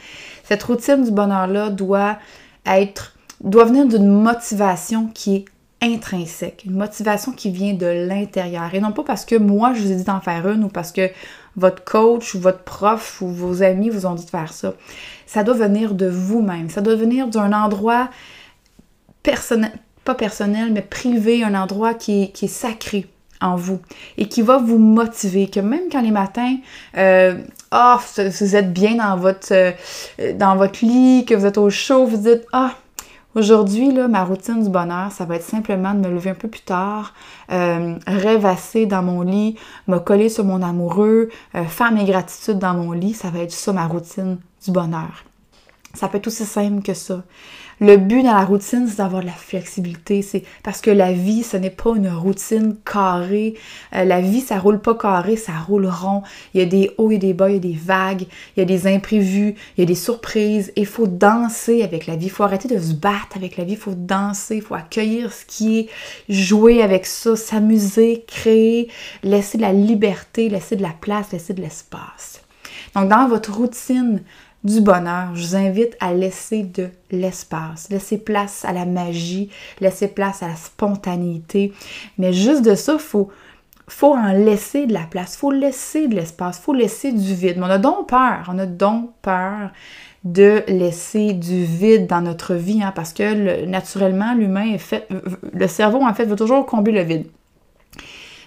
Cette 0.43 0.63
routine 0.63 1.03
du 1.03 1.11
bonheur-là 1.11 1.69
doit 1.69 2.17
être 2.65 3.13
doit 3.43 3.65
venir 3.65 3.87
d'une 3.87 4.07
motivation 4.07 5.07
qui 5.13 5.35
est 5.35 5.45
intrinsèque, 5.81 6.63
une 6.65 6.75
motivation 6.75 7.31
qui 7.31 7.49
vient 7.49 7.73
de 7.73 7.87
l'intérieur. 7.87 8.73
Et 8.73 8.79
non 8.79 8.91
pas 8.91 9.03
parce 9.03 9.25
que 9.25 9.35
moi, 9.35 9.73
je 9.73 9.81
vous 9.81 9.91
ai 9.91 9.95
dit 9.95 10.03
d'en 10.03 10.21
faire 10.21 10.47
une 10.47 10.63
ou 10.63 10.67
parce 10.67 10.91
que 10.91 11.09
votre 11.55 11.83
coach 11.83 12.35
ou 12.35 12.39
votre 12.39 12.63
prof 12.63 13.21
ou 13.21 13.27
vos 13.27 13.63
amis 13.63 13.89
vous 13.89 14.05
ont 14.05 14.13
dit 14.13 14.25
de 14.25 14.29
faire 14.29 14.53
ça. 14.53 14.73
Ça 15.25 15.43
doit 15.43 15.55
venir 15.55 15.95
de 15.95 16.07
vous-même. 16.07 16.69
Ça 16.69 16.81
doit 16.81 16.95
venir 16.95 17.27
d'un 17.27 17.51
endroit 17.51 18.09
personnel, 19.23 19.71
pas 20.05 20.15
personnel, 20.15 20.71
mais 20.71 20.81
privé, 20.81 21.43
un 21.43 21.55
endroit 21.55 21.93
qui 21.93 22.23
est, 22.23 22.47
sacré 22.47 23.07
en 23.41 23.55
vous 23.55 23.79
et 24.17 24.27
qui 24.27 24.43
va 24.43 24.57
vous 24.57 24.77
motiver, 24.77 25.47
que 25.47 25.59
même 25.59 25.89
quand 25.91 26.01
les 26.01 26.11
matins, 26.11 26.57
euh, 26.97 27.41
oh, 27.71 27.95
vous 28.17 28.55
êtes 28.55 28.71
bien 28.71 28.95
dans 28.95 29.17
votre, 29.17 29.51
euh, 29.51 29.71
dans 30.35 30.55
votre 30.55 30.85
lit, 30.85 31.25
que 31.25 31.33
vous 31.33 31.47
êtes 31.47 31.57
au 31.57 31.71
chaud, 31.71 32.05
vous 32.05 32.17
dites, 32.17 32.45
ah, 32.53 32.75
Aujourd'hui, 33.33 33.93
là, 33.93 34.09
ma 34.09 34.25
routine 34.25 34.61
du 34.61 34.69
bonheur, 34.69 35.09
ça 35.09 35.23
va 35.23 35.37
être 35.37 35.43
simplement 35.43 35.93
de 35.93 35.99
me 35.99 36.09
lever 36.09 36.31
un 36.31 36.35
peu 36.35 36.49
plus 36.49 36.61
tard, 36.61 37.13
euh, 37.49 37.95
rêvasser 38.05 38.85
dans 38.85 39.01
mon 39.01 39.21
lit, 39.21 39.55
me 39.87 39.99
coller 39.99 40.27
sur 40.27 40.43
mon 40.43 40.61
amoureux, 40.61 41.29
euh, 41.55 41.63
faire 41.63 41.93
mes 41.93 42.03
gratitudes 42.03 42.59
dans 42.59 42.73
mon 42.73 42.91
lit. 42.91 43.13
Ça 43.13 43.29
va 43.29 43.39
être 43.39 43.53
ça, 43.53 43.71
ma 43.71 43.87
routine 43.87 44.37
du 44.65 44.71
bonheur. 44.71 45.23
Ça 45.93 46.09
peut 46.09 46.17
être 46.17 46.27
aussi 46.27 46.45
simple 46.45 46.81
que 46.81 46.93
ça. 46.93 47.23
Le 47.83 47.97
but 47.97 48.21
dans 48.21 48.35
la 48.35 48.45
routine, 48.45 48.85
c'est 48.87 48.97
d'avoir 48.97 49.23
de 49.23 49.25
la 49.25 49.33
flexibilité. 49.33 50.21
C'est 50.21 50.43
parce 50.61 50.81
que 50.81 50.91
la 50.91 51.13
vie, 51.13 51.41
ce 51.41 51.57
n'est 51.57 51.71
pas 51.71 51.95
une 51.95 52.09
routine 52.09 52.75
carrée. 52.85 53.55
Euh, 53.95 54.03
la 54.03 54.21
vie, 54.21 54.41
ça 54.41 54.59
roule 54.59 54.79
pas 54.79 54.93
carré, 54.93 55.35
ça 55.35 55.53
roule 55.67 55.87
rond. 55.87 56.21
Il 56.53 56.59
y 56.59 56.63
a 56.63 56.67
des 56.67 56.91
hauts 56.99 57.09
et 57.09 57.17
des 57.17 57.33
bas, 57.33 57.49
il 57.49 57.53
y 57.53 57.57
a 57.57 57.59
des 57.59 57.73
vagues, 57.73 58.27
il 58.55 58.59
y 58.59 58.61
a 58.61 58.65
des 58.65 58.85
imprévus, 58.85 59.55
il 59.75 59.79
y 59.79 59.81
a 59.81 59.85
des 59.87 59.95
surprises. 59.95 60.71
Il 60.75 60.85
faut 60.85 61.07
danser 61.07 61.81
avec 61.81 62.05
la 62.05 62.15
vie. 62.15 62.27
Il 62.27 62.31
faut 62.31 62.43
arrêter 62.43 62.67
de 62.67 62.79
se 62.79 62.93
battre 62.93 63.35
avec 63.35 63.57
la 63.57 63.63
vie. 63.63 63.73
Il 63.73 63.79
faut 63.79 63.95
danser, 63.95 64.57
il 64.57 64.61
faut 64.61 64.75
accueillir 64.75 65.33
ce 65.33 65.43
qui 65.43 65.79
est, 65.79 65.89
jouer 66.29 66.83
avec 66.83 67.07
ça, 67.07 67.35
s'amuser, 67.35 68.25
créer, 68.27 68.89
laisser 69.23 69.57
de 69.57 69.63
la 69.63 69.73
liberté, 69.73 70.49
laisser 70.49 70.75
de 70.75 70.83
la 70.83 70.93
place, 71.01 71.31
laisser 71.31 71.55
de 71.55 71.61
l'espace. 71.61 72.43
Donc, 72.95 73.09
dans 73.09 73.27
votre 73.27 73.51
routine, 73.51 74.21
du 74.63 74.81
bonheur. 74.81 75.35
Je 75.35 75.47
vous 75.47 75.55
invite 75.55 75.95
à 75.99 76.13
laisser 76.13 76.63
de 76.63 76.89
l'espace, 77.11 77.89
laisser 77.89 78.17
place 78.17 78.65
à 78.65 78.73
la 78.73 78.85
magie, 78.85 79.49
laisser 79.79 80.07
place 80.07 80.43
à 80.43 80.47
la 80.47 80.55
spontanéité. 80.55 81.73
Mais 82.17 82.33
juste 82.33 82.63
de 82.63 82.75
ça, 82.75 82.93
il 82.93 82.99
faut, 82.99 83.29
en 84.15 84.31
laisser 84.31 84.85
de 84.85 84.93
la 84.93 85.03
place, 85.09 85.35
il 85.35 85.39
faut 85.39 85.51
laisser 85.51 86.07
de 86.07 86.15
l'espace, 86.15 86.59
il 86.59 86.63
faut 86.63 86.73
laisser 86.73 87.11
du 87.11 87.33
vide. 87.33 87.57
Mais 87.57 87.65
on 87.65 87.69
a 87.69 87.77
donc 87.77 88.09
peur, 88.09 88.49
on 88.49 88.59
a 88.59 88.65
donc 88.65 89.11
peur 89.21 89.71
de 90.23 90.63
laisser 90.67 91.33
du 91.33 91.63
vide 91.63 92.05
dans 92.05 92.21
notre 92.21 92.53
vie, 92.53 92.83
hein, 92.83 92.93
parce 92.95 93.11
que 93.11 93.65
naturellement, 93.65 94.35
l'humain 94.35 94.77
fait, 94.77 95.07
le 95.51 95.67
cerveau 95.67 96.03
en 96.03 96.13
fait 96.13 96.25
veut 96.25 96.35
toujours 96.35 96.65
combler 96.67 96.93
le 96.93 97.01
vide. 97.01 97.25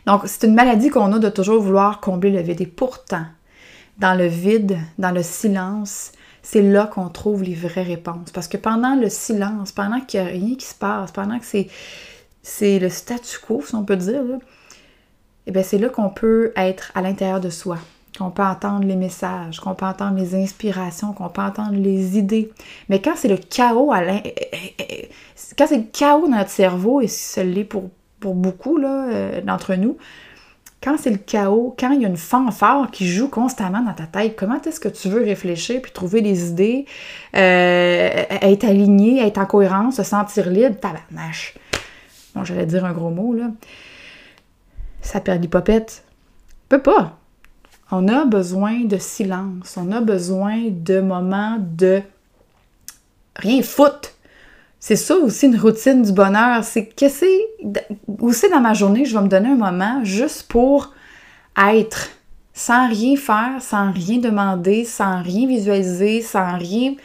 Donc, 0.07 0.23
c'est 0.27 0.47
une 0.47 0.55
maladie 0.55 0.91
qu'on 0.91 1.13
a 1.13 1.19
de 1.19 1.29
toujours 1.31 1.61
vouloir 1.63 2.01
combler 2.01 2.31
le 2.31 2.43
vide. 2.43 2.61
Et 2.61 2.67
pourtant, 2.67 3.25
dans 3.99 4.15
le 4.15 4.27
vide, 4.27 4.79
dans 4.99 5.11
le 5.13 5.23
silence, 5.23 6.13
c'est 6.43 6.63
là 6.63 6.87
qu'on 6.87 7.09
trouve 7.09 7.43
les 7.43 7.55
vraies 7.55 7.83
réponses. 7.83 8.31
Parce 8.33 8.49
que 8.49 8.57
pendant 8.57 8.95
le 8.95 9.09
silence, 9.09 9.73
pendant 9.73 10.01
qu'il 10.01 10.21
n'y 10.21 10.27
a 10.27 10.31
rien 10.31 10.55
qui 10.57 10.67
se 10.67 10.75
passe, 10.75 11.11
pendant 11.13 11.39
que 11.39 11.47
c'est, 11.47 11.69
c'est 12.43 12.79
le 12.79 12.91
statu 12.91 13.39
quo, 13.39 13.63
si 13.67 13.75
on 13.75 13.85
peut 13.85 13.97
dire, 13.97 14.23
eh 15.47 15.51
bien 15.51 15.63
c'est 15.63 15.79
là 15.79 15.89
qu'on 15.89 16.11
peut 16.11 16.53
être 16.57 16.93
à 16.95 17.03
l'intérieur 17.03 17.41
de 17.41 17.51
soi, 17.51 17.79
qu'on 18.19 18.31
peut 18.31 18.43
entendre 18.43 18.85
les 18.87 18.97
messages, 18.97 19.61
qu'on 19.61 19.75
peut 19.75 19.87
entendre 19.87 20.19
les 20.19 20.35
inspirations, 20.35 21.13
qu'on 21.13 21.29
peut 21.29 21.43
entendre 21.43 21.77
les 21.77 22.19
idées. 22.19 22.51
Mais 22.89 23.01
quand 23.01 23.15
c'est 23.17 23.29
le 23.29 23.39
chaos 23.39 23.93
à 23.93 24.03
quand 25.57 25.67
c'est 25.67 25.79
le 25.79 25.87
chaos 25.93 26.29
dans 26.29 26.37
notre 26.37 26.51
cerveau, 26.51 27.01
et 27.01 27.09
ce 27.09 27.41
l'est 27.41 27.65
pour, 27.65 27.91
pour 28.21 28.35
beaucoup 28.35 28.77
là, 28.77 29.09
euh, 29.09 29.41
d'entre 29.41 29.75
nous, 29.75 29.97
quand 30.85 30.99
c'est 30.99 31.11
le 31.11 31.17
chaos, 31.17 31.75
quand 31.79 31.93
il 31.93 32.03
y 32.03 32.05
a 32.05 32.09
une 32.09 32.19
fanfare 32.19 32.91
qui 32.91 33.09
joue 33.09 33.29
constamment 33.29 33.81
dans 33.81 33.95
ta 33.95 34.05
tête, 34.05 34.37
comment 34.37 34.61
est-ce 34.61 34.79
que 34.79 34.91
tu 34.91 35.09
veux 35.09 35.25
réfléchir 35.25 35.81
puis 35.81 35.91
trouver 35.91 36.21
des 36.21 36.51
idées, 36.51 36.85
euh, 37.35 38.25
être 38.43 38.65
aligné, 38.65 39.27
être 39.27 39.39
en 39.39 39.47
cohérence, 39.47 39.97
se 39.97 40.03
sentir 40.03 40.51
libre, 40.51 40.77
tabarnache. 40.79 41.55
Bon, 42.35 42.45
j'allais 42.45 42.67
dire 42.67 42.85
un 42.85 42.93
gros 42.93 43.09
mot, 43.09 43.33
là. 43.33 43.51
Ça 45.01 45.21
perd 45.21 45.41
l'hypopète. 45.41 46.05
Peut 46.69 46.83
pas. 46.83 47.19
On 47.91 48.07
a 48.09 48.27
besoin 48.27 48.85
de 48.85 48.99
silence. 48.99 49.79
On 49.79 49.91
a 49.91 50.03
besoin 50.03 50.69
de 50.69 51.01
moments 51.01 51.57
de 51.59 52.03
rien 53.37 53.63
foutre 53.63 54.14
c'est 54.87 54.97
ça 54.97 55.17
aussi 55.17 55.47
une 55.47 55.59
routine 55.59 56.03
du 56.03 56.13
bonheur. 56.13 56.63
C'est 56.63 56.85
que 56.85 57.09
c'est 57.09 57.49
aussi 58.21 58.51
dans 58.51 58.61
ma 58.61 58.75
journée, 58.75 59.07
je 59.07 59.17
vais 59.17 59.25
me 59.25 59.29
donner 59.29 59.49
un 59.49 59.55
moment 59.55 60.05
juste 60.05 60.43
pour 60.43 60.93
être, 61.57 62.11
sans 62.53 62.91
rien 62.91 63.17
faire, 63.17 63.63
sans 63.63 63.93
rien 63.93 64.19
demander, 64.19 64.85
sans 64.85 65.23
rien 65.23 65.49
visualiser, 65.49 66.21
sans 66.21 66.59
rien 66.59 66.97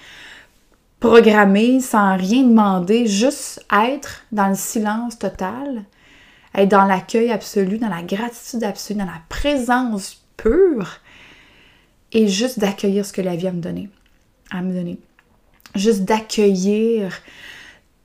programmer, 0.99 1.79
sans 1.79 2.17
rien 2.17 2.43
demander, 2.43 3.07
juste 3.07 3.65
être 3.71 4.25
dans 4.33 4.49
le 4.49 4.55
silence 4.55 5.17
total, 5.17 5.85
être 6.53 6.67
dans 6.67 6.83
l'accueil 6.83 7.31
absolu, 7.31 7.77
dans 7.77 7.87
la 7.87 8.01
gratitude 8.01 8.65
absolue, 8.65 8.99
dans 8.99 9.05
la 9.05 9.21
présence 9.29 10.21
pure 10.35 10.97
et 12.11 12.27
juste 12.27 12.59
d'accueillir 12.59 13.05
ce 13.05 13.13
que 13.13 13.21
la 13.21 13.37
vie 13.37 13.47
a 13.47 13.53
me 13.53 13.61
donné, 13.61 13.89
à 14.51 14.61
me 14.61 14.73
donner. 14.73 14.99
Juste 15.75 16.01
d'accueillir 16.01 17.13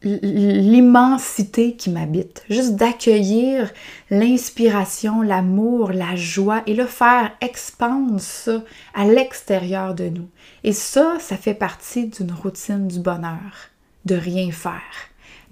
l'immensité 0.04 1.76
qui 1.76 1.90
m'habite, 1.90 2.44
juste 2.49 2.76
d'accueillir 2.76 3.73
l'inspiration, 4.11 5.23
l'amour, 5.23 5.92
la 5.92 6.14
joie 6.14 6.62
et 6.66 6.75
le 6.75 6.87
faire 6.87 7.32
expandre 7.40 8.20
ça 8.20 8.62
à 8.94 9.04
l'extérieur 9.06 9.94
de 9.94 10.08
nous. 10.08 10.28
Et 10.62 10.73
ça, 10.73 11.16
ça 11.20 11.37
fait 11.37 11.54
partie 11.54 12.06
d'une 12.06 12.32
routine 12.32 12.87
du 12.87 13.00
bonheur, 13.00 13.70
de 14.04 14.14
rien 14.14 14.50
faire, 14.50 14.80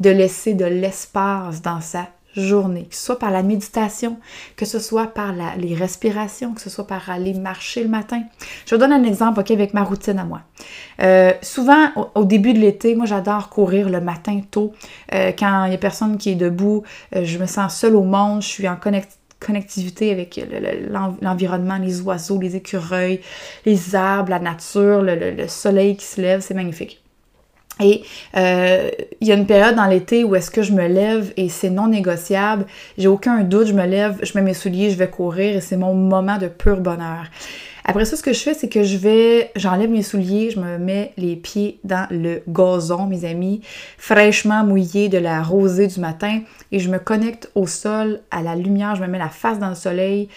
de 0.00 0.10
laisser 0.10 0.54
de 0.54 0.66
l'espace 0.66 1.62
dans 1.62 1.80
sa 1.80 2.08
journée, 2.36 2.84
que 2.84 2.94
ce 2.94 3.04
soit 3.04 3.18
par 3.18 3.30
la 3.30 3.42
méditation, 3.42 4.18
que 4.56 4.64
ce 4.64 4.78
soit 4.78 5.08
par 5.08 5.32
les 5.58 5.74
respirations, 5.74 6.54
que 6.54 6.60
ce 6.60 6.70
soit 6.70 6.86
par 6.86 7.10
aller 7.10 7.34
marcher 7.34 7.82
le 7.82 7.88
matin. 7.88 8.22
Je 8.66 8.74
vous 8.74 8.80
donne 8.80 8.92
un 8.92 9.04
exemple 9.04 9.40
avec 9.40 9.74
ma 9.74 9.82
routine 9.82 10.18
à 10.18 10.24
moi. 10.24 10.42
Euh, 11.00 11.32
souvent, 11.42 11.88
au, 12.14 12.24
début 12.24 12.54
de 12.54 12.58
l'été, 12.58 12.94
moi 12.94 13.06
j'adore 13.06 13.48
courir 13.48 13.88
le 13.88 14.00
matin 14.00 14.40
tôt. 14.50 14.72
Euh, 15.14 15.32
quand 15.38 15.64
il 15.64 15.70
n'y 15.70 15.74
a 15.74 15.78
personne 15.78 16.16
qui 16.16 16.30
est 16.30 16.36
debout, 16.36 16.82
euh, 17.14 17.24
je 17.24 17.38
me 17.38 17.46
sens 17.46 17.76
seule 17.76 17.96
au 17.96 18.02
monde, 18.02 18.42
je 18.42 18.48
suis 18.48 18.68
en 18.68 18.76
connectivité 19.40 20.10
avec 20.10 20.40
l'environnement, 21.20 21.78
les 21.78 22.00
oiseaux, 22.00 22.40
les 22.40 22.56
écureuils, 22.56 23.20
les 23.66 23.94
arbres, 23.94 24.30
la 24.30 24.38
nature, 24.38 25.02
le 25.02 25.48
soleil 25.48 25.96
qui 25.96 26.06
se 26.06 26.20
lève, 26.20 26.40
c'est 26.40 26.54
magnifique. 26.54 27.01
Et 27.80 28.02
euh, 28.36 28.90
il 29.20 29.26
y 29.26 29.32
a 29.32 29.34
une 29.34 29.46
période 29.46 29.74
dans 29.74 29.86
l'été 29.86 30.24
où 30.24 30.34
est-ce 30.34 30.50
que 30.50 30.62
je 30.62 30.72
me 30.72 30.86
lève 30.86 31.32
et 31.36 31.48
c'est 31.48 31.70
non 31.70 31.88
négociable. 31.88 32.66
J'ai 32.98 33.08
aucun 33.08 33.42
doute, 33.42 33.66
je 33.66 33.72
me 33.72 33.86
lève, 33.86 34.18
je 34.22 34.32
mets 34.34 34.42
mes 34.42 34.54
souliers, 34.54 34.90
je 34.90 34.96
vais 34.96 35.08
courir 35.08 35.56
et 35.56 35.60
c'est 35.60 35.76
mon 35.76 35.94
moment 35.94 36.38
de 36.38 36.48
pur 36.48 36.80
bonheur. 36.80 37.24
Après 37.84 38.04
ça, 38.04 38.16
ce 38.16 38.22
que 38.22 38.32
je 38.32 38.38
fais, 38.38 38.54
c'est 38.54 38.68
que 38.68 38.84
je 38.84 38.96
vais, 38.96 39.50
j'enlève 39.56 39.90
mes 39.90 40.02
souliers, 40.02 40.50
je 40.50 40.60
me 40.60 40.78
mets 40.78 41.12
les 41.16 41.34
pieds 41.34 41.80
dans 41.82 42.06
le 42.10 42.42
gazon, 42.46 43.06
mes 43.06 43.24
amis, 43.24 43.60
fraîchement 43.98 44.64
mouillé 44.64 45.08
de 45.08 45.18
la 45.18 45.42
rosée 45.42 45.88
du 45.88 45.98
matin 45.98 46.42
et 46.70 46.78
je 46.78 46.88
me 46.88 46.98
connecte 46.98 47.50
au 47.56 47.66
sol, 47.66 48.20
à 48.30 48.42
la 48.42 48.54
lumière, 48.54 48.94
je 48.94 49.02
me 49.02 49.08
mets 49.08 49.18
la 49.18 49.30
face 49.30 49.58
dans 49.58 49.68
le 49.68 49.74
soleil 49.74 50.28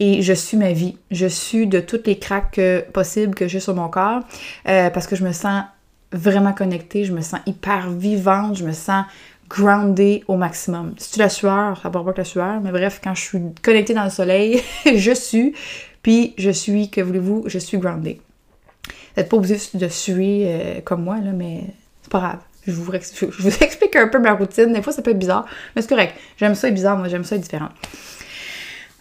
et 0.00 0.22
je 0.22 0.32
suis 0.32 0.56
ma 0.56 0.72
vie. 0.72 0.96
Je 1.12 1.26
suis 1.26 1.68
de 1.68 1.78
toutes 1.78 2.08
les 2.08 2.18
craques 2.18 2.60
possibles 2.92 3.36
que 3.36 3.46
j'ai 3.46 3.60
sur 3.60 3.74
mon 3.74 3.88
corps 3.88 4.20
euh, 4.66 4.90
parce 4.90 5.06
que 5.06 5.14
je 5.14 5.22
me 5.22 5.32
sens 5.32 5.62
vraiment 6.12 6.52
connectée, 6.52 7.04
je 7.04 7.12
me 7.12 7.20
sens 7.20 7.40
hyper 7.46 7.90
vivante, 7.90 8.56
je 8.56 8.64
me 8.64 8.72
sens 8.72 9.04
grounded 9.48 10.22
au 10.28 10.36
maximum. 10.36 10.94
Si 10.96 11.12
tu 11.12 11.18
la 11.18 11.28
sueur, 11.28 11.80
ça 11.82 11.90
part 11.90 12.04
pas 12.04 12.12
que 12.12 12.18
la 12.18 12.24
sueur, 12.24 12.60
mais 12.60 12.70
bref, 12.70 13.00
quand 13.02 13.14
je 13.14 13.20
suis 13.20 13.40
connectée 13.62 13.94
dans 13.94 14.04
le 14.04 14.10
soleil, 14.10 14.62
je 14.94 15.12
suis, 15.12 15.54
puis 16.02 16.34
je 16.38 16.50
suis, 16.50 16.88
que 16.90 17.00
voulez-vous, 17.00 17.44
je 17.46 17.58
suis 17.58 17.78
grounded. 17.78 18.16
Vous 18.16 18.92
n'êtes 19.16 19.28
pas 19.28 19.36
obligé 19.36 19.58
de 19.74 19.88
suer 19.88 20.44
euh, 20.46 20.80
comme 20.82 21.02
moi, 21.02 21.18
là, 21.18 21.32
mais 21.32 21.64
c'est 22.02 22.12
pas 22.12 22.20
grave. 22.20 22.38
Je 22.66 22.72
vous, 22.72 22.92
je 22.92 23.42
vous, 23.42 23.48
explique 23.64 23.96
un 23.96 24.08
peu 24.08 24.20
ma 24.20 24.32
routine. 24.32 24.72
Des 24.72 24.82
fois, 24.82 24.92
ça 24.92 25.02
peut 25.02 25.10
être 25.10 25.18
bizarre, 25.18 25.46
mais 25.74 25.82
c'est 25.82 25.88
correct. 25.88 26.14
J'aime 26.36 26.54
ça 26.54 26.68
être 26.68 26.74
bizarre, 26.74 26.96
moi, 26.96 27.08
j'aime 27.08 27.24
ça 27.24 27.34
être 27.34 27.42
différent. 27.42 27.70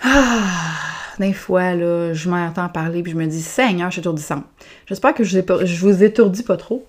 Ah, 0.01 0.37
des 1.19 1.33
fois, 1.33 1.75
là, 1.75 2.13
je 2.13 2.29
m'entends 2.29 2.69
parler 2.69 3.03
puis 3.03 3.11
je 3.11 3.17
me 3.17 3.27
dis, 3.27 3.41
Seigneur, 3.41 3.89
je 3.89 3.93
suis 3.93 3.99
étourdissante. 3.99 4.45
J'espère 4.87 5.13
que 5.13 5.23
je, 5.23 5.39
vous, 5.39 5.65
je 5.65 5.79
vous 5.81 6.03
étourdis 6.03 6.43
pas 6.43 6.57
trop. 6.57 6.87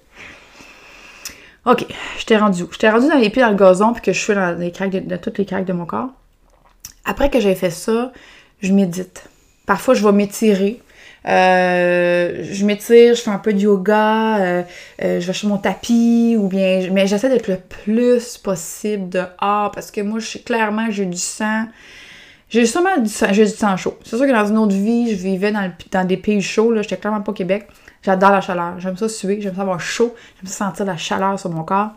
OK, 1.67 1.85
je 2.19 2.25
t'ai 2.25 2.37
rendu 2.37 2.63
où? 2.63 2.69
Je 2.73 2.79
t'ai 2.79 2.89
rendu 2.89 3.09
dans 3.09 3.19
les 3.19 3.29
pieds 3.29 3.43
dans 3.43 3.51
le 3.51 3.57
gazon 3.57 3.93
puis 3.93 4.03
que 4.03 4.13
je 4.13 4.19
suis 4.19 4.35
dans 4.35 4.59
les 4.59 4.73
craques 4.73 4.91
de, 4.91 5.17
toutes 5.17 5.39
les 5.39 5.45
craques 5.45 5.67
de 5.67 5.73
mon 5.73 5.85
corps. 5.85 6.09
Après 7.05 7.29
que 7.29 7.41
j'ai 7.41 7.55
fait 7.55 7.71
ça, 7.71 8.13
je 8.61 8.73
médite. 8.73 9.29
Parfois, 9.67 9.95
je 9.95 10.05
vais 10.05 10.13
m'étirer. 10.13 10.81
Euh, 11.29 12.45
je 12.51 12.65
m'étire, 12.65 13.15
je 13.15 13.21
fais 13.21 13.31
un 13.31 13.39
peu 13.39 13.53
de 13.53 13.59
yoga, 13.59 14.39
euh, 14.39 14.63
euh, 15.03 15.21
je 15.21 15.27
vais 15.27 15.33
sur 15.35 15.51
mon 15.51 15.59
tapis 15.59 16.35
ou 16.39 16.49
bien. 16.49 16.89
Mais 16.93 17.07
j'essaie 17.07 17.29
d'être 17.29 17.49
le 17.49 17.59
plus 17.59 18.39
possible 18.39 19.11
dehors 19.11 19.71
parce 19.71 19.91
que 19.91 20.01
moi, 20.01 20.19
clairement, 20.45 20.87
j'ai 20.91 21.05
du 21.05 21.19
sang. 21.19 21.67
J'ai 22.49 22.65
sûrement 22.65 22.97
du 22.97 23.11
sang, 23.11 23.27
j'ai 23.33 23.45
du 23.45 23.51
sang 23.51 23.77
chaud. 23.77 23.99
C'est 24.03 24.17
sûr 24.17 24.27
que 24.27 24.33
dans 24.33 24.47
une 24.47 24.59
autre 24.59 24.75
vie, 24.75 25.11
je 25.11 25.15
vivais 25.15 25.53
dans, 25.53 25.71
dans 25.93 26.07
des 26.07 26.17
pays 26.17 26.43
chauds, 26.43 26.73
là, 26.73 26.83
j'étais 26.83 26.97
clairement 26.97 27.21
pas 27.21 27.33
au 27.33 27.35
Québec. 27.35 27.69
J'adore 28.03 28.31
la 28.31 28.41
chaleur. 28.41 28.79
J'aime 28.79 28.97
ça 28.97 29.09
suer, 29.09 29.41
j'aime 29.41 29.55
ça 29.55 29.63
avoir 29.63 29.81
chaud, 29.81 30.15
j'aime 30.37 30.51
ça 30.51 30.67
sentir 30.67 30.85
la 30.87 30.97
chaleur 30.97 31.39
sur 31.39 31.51
mon 31.51 31.65
corps. 31.65 31.91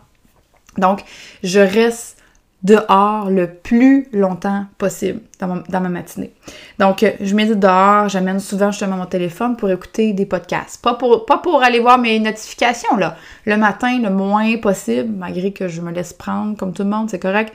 Donc, 0.76 1.04
je 1.42 1.60
reste 1.60 2.18
dehors 2.64 3.30
le 3.30 3.46
plus 3.46 4.08
longtemps 4.12 4.64
possible 4.78 5.20
dans 5.38 5.80
ma, 5.80 5.88
matinée. 5.88 6.32
Donc, 6.78 7.04
je 7.20 7.34
médite 7.34 7.60
dehors, 7.60 8.08
j'amène 8.08 8.40
souvent 8.40 8.70
justement 8.70 8.96
mon 8.96 9.06
téléphone 9.06 9.56
pour 9.56 9.70
écouter 9.70 10.14
des 10.14 10.24
podcasts. 10.24 10.80
Pas 10.82 10.94
pour, 10.94 11.26
pas 11.26 11.38
pour 11.38 11.62
aller 11.62 11.78
voir 11.78 11.98
mes 11.98 12.18
notifications, 12.18 12.96
là. 12.96 13.16
Le 13.44 13.58
matin, 13.58 14.00
le 14.00 14.08
moins 14.08 14.56
possible, 14.56 15.12
malgré 15.14 15.52
que 15.52 15.68
je 15.68 15.82
me 15.82 15.92
laisse 15.92 16.14
prendre 16.14 16.56
comme 16.56 16.72
tout 16.72 16.84
le 16.84 16.88
monde, 16.88 17.10
c'est 17.10 17.18
correct. 17.18 17.52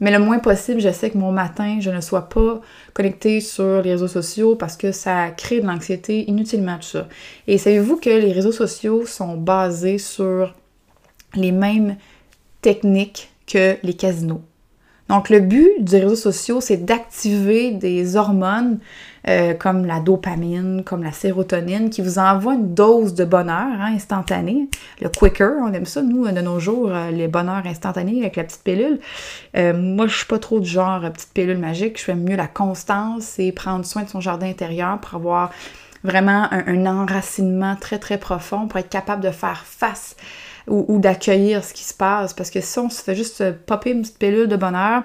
Mais 0.00 0.10
le 0.10 0.18
moins 0.18 0.38
possible, 0.38 0.80
je 0.80 0.90
sais 0.90 1.10
que 1.10 1.18
mon 1.18 1.32
matin, 1.32 1.78
je 1.80 1.90
ne 1.90 2.00
sois 2.00 2.28
pas 2.28 2.60
connectée 2.92 3.40
sur 3.40 3.82
les 3.82 3.92
réseaux 3.92 4.08
sociaux 4.08 4.54
parce 4.54 4.76
que 4.76 4.92
ça 4.92 5.30
crée 5.30 5.60
de 5.60 5.66
l'anxiété 5.66 6.28
inutilement 6.28 6.76
tout 6.76 6.88
ça. 6.88 7.08
Et 7.46 7.58
savez-vous 7.58 7.96
que 7.96 8.10
les 8.10 8.32
réseaux 8.32 8.52
sociaux 8.52 9.06
sont 9.06 9.36
basés 9.36 9.98
sur 9.98 10.54
les 11.34 11.52
mêmes 11.52 11.96
techniques 12.60 13.30
que 13.46 13.76
les 13.82 13.94
casinos? 13.94 14.42
Donc, 15.08 15.30
le 15.30 15.38
but 15.38 15.70
des 15.80 16.00
réseaux 16.00 16.16
sociaux, 16.16 16.60
c'est 16.60 16.84
d'activer 16.84 17.70
des 17.70 18.16
hormones 18.16 18.80
euh, 19.28 19.54
comme 19.54 19.86
la 19.86 19.98
dopamine, 19.98 20.84
comme 20.84 21.02
la 21.02 21.10
sérotonine, 21.10 21.90
qui 21.90 22.00
vous 22.00 22.20
envoient 22.20 22.54
une 22.54 22.74
dose 22.74 23.14
de 23.14 23.24
bonheur 23.24 23.56
hein, 23.80 23.92
instantané. 23.92 24.68
Le 25.00 25.08
quicker, 25.08 25.50
on 25.60 25.72
aime 25.72 25.84
ça, 25.84 26.00
nous, 26.00 26.28
de 26.28 26.40
nos 26.40 26.60
jours, 26.60 26.90
euh, 26.92 27.10
les 27.10 27.26
bonheurs 27.26 27.66
instantanés 27.66 28.20
avec 28.20 28.36
la 28.36 28.44
petite 28.44 28.62
pilule. 28.62 29.00
Euh, 29.56 29.72
moi, 29.74 30.06
je 30.06 30.16
suis 30.16 30.26
pas 30.26 30.38
trop 30.38 30.60
du 30.60 30.68
genre 30.68 31.00
petite 31.12 31.32
pilule 31.34 31.58
magique. 31.58 31.98
Je 31.98 32.04
fais 32.04 32.14
mieux 32.14 32.36
la 32.36 32.46
constance 32.46 33.40
et 33.40 33.50
prendre 33.50 33.84
soin 33.84 34.04
de 34.04 34.08
son 34.08 34.20
jardin 34.20 34.48
intérieur 34.48 35.00
pour 35.00 35.16
avoir 35.16 35.50
vraiment 36.04 36.46
un, 36.52 36.86
enracinement 36.86 37.74
très, 37.74 37.98
très 37.98 38.18
profond, 38.18 38.68
pour 38.68 38.78
être 38.78 38.88
capable 38.88 39.24
de 39.24 39.32
faire 39.32 39.64
face 39.66 40.14
ou, 40.68 41.00
d'accueillir 41.00 41.64
ce 41.64 41.74
qui 41.74 41.82
se 41.82 41.94
passe. 41.94 42.32
Parce 42.32 42.50
que 42.50 42.60
si 42.60 42.78
on 42.78 42.90
se 42.90 43.02
fait 43.02 43.16
juste 43.16 43.50
popper 43.66 43.90
une 43.90 44.02
petite 44.02 44.18
pilule 44.18 44.46
de 44.46 44.56
bonheur, 44.56 45.02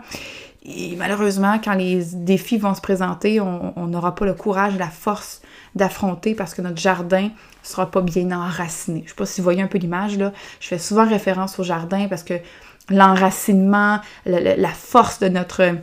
et 0.64 0.96
malheureusement, 0.96 1.60
quand 1.64 1.74
les 1.74 2.04
défis 2.14 2.58
vont 2.58 2.76
se 2.76 2.82
présenter, 2.82 3.40
on 3.40 3.88
n'aura 3.88 4.14
pas 4.14 4.26
le 4.26 4.36
courage, 4.36 4.78
la 4.78 4.90
force 4.90 5.42
d'affronter 5.74 6.36
parce 6.36 6.54
que 6.54 6.62
notre 6.62 6.78
jardin 6.78 7.24
ne 7.24 7.30
sera 7.64 7.90
pas 7.90 8.02
bien 8.02 8.32
enraciné. 8.32 9.00
Je 9.00 9.06
ne 9.06 9.10
sais 9.10 9.16
pas 9.16 9.26
si 9.26 9.42
vous 9.42 9.46
voyez 9.46 9.62
un 9.62 9.68
peu 9.68 9.80
l'image 9.80 10.18
là. 10.18 10.34
Je 10.60 10.68
fais 10.68 10.78
souvent 10.78 11.08
référence 11.08 11.58
au 11.60 11.64
jardin 11.64 12.08
parce 12.08 12.24
que 12.24 12.36
l'enracinement, 12.90 14.02
la, 14.26 14.70
force 14.70 15.20
de 15.20 15.30
notre 15.30 15.76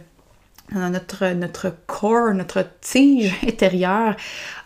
notre, 0.73 1.32
notre 1.32 1.75
corps, 1.87 2.35
notre 2.35 2.64
tige 2.80 3.35
intérieure 3.49 4.14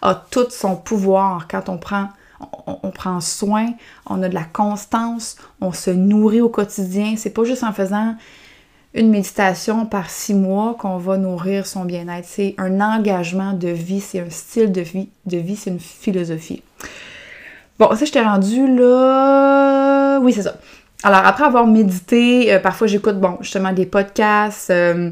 a 0.02 0.14
tout 0.14 0.50
son 0.50 0.76
pouvoir 0.76 1.46
quand 1.48 1.68
on 1.68 1.78
prend 1.78 2.08
on, 2.66 2.90
prend 2.90 3.20
soin, 3.20 3.68
on 4.04 4.20
a 4.20 4.28
de 4.28 4.34
la 4.34 4.42
constance, 4.42 5.36
on 5.60 5.70
se 5.72 5.90
nourrit 5.90 6.40
au 6.40 6.48
quotidien. 6.48 7.14
C'est 7.16 7.30
pas 7.30 7.44
juste 7.44 7.62
en 7.62 7.72
faisant 7.72 8.16
une 8.94 9.10
méditation 9.10 9.86
par 9.86 10.10
six 10.10 10.34
mois 10.34 10.76
qu'on 10.78 10.98
va 10.98 11.16
nourrir 11.16 11.66
son 11.66 11.84
bien-être. 11.84 12.26
C'est 12.26 12.54
un 12.58 12.80
engagement 12.80 13.52
de 13.52 13.68
vie, 13.68 14.00
c'est 14.00 14.20
un 14.20 14.30
style 14.30 14.70
de 14.70 14.82
vie, 14.82 15.08
de 15.26 15.38
vie, 15.38 15.56
c'est 15.56 15.70
une 15.70 15.80
philosophie. 15.80 16.62
Bon, 17.78 17.94
ça, 17.94 18.04
je 18.04 18.12
t'ai 18.12 18.20
rendu 18.20 18.76
là. 18.76 20.20
Oui, 20.20 20.32
c'est 20.32 20.42
ça. 20.42 20.56
Alors, 21.02 21.20
après 21.24 21.44
avoir 21.44 21.66
médité, 21.66 22.52
euh, 22.52 22.58
parfois 22.60 22.86
j'écoute, 22.86 23.18
bon, 23.18 23.38
justement 23.40 23.72
des 23.72 23.86
podcasts. 23.86 24.70
Euh, 24.70 25.10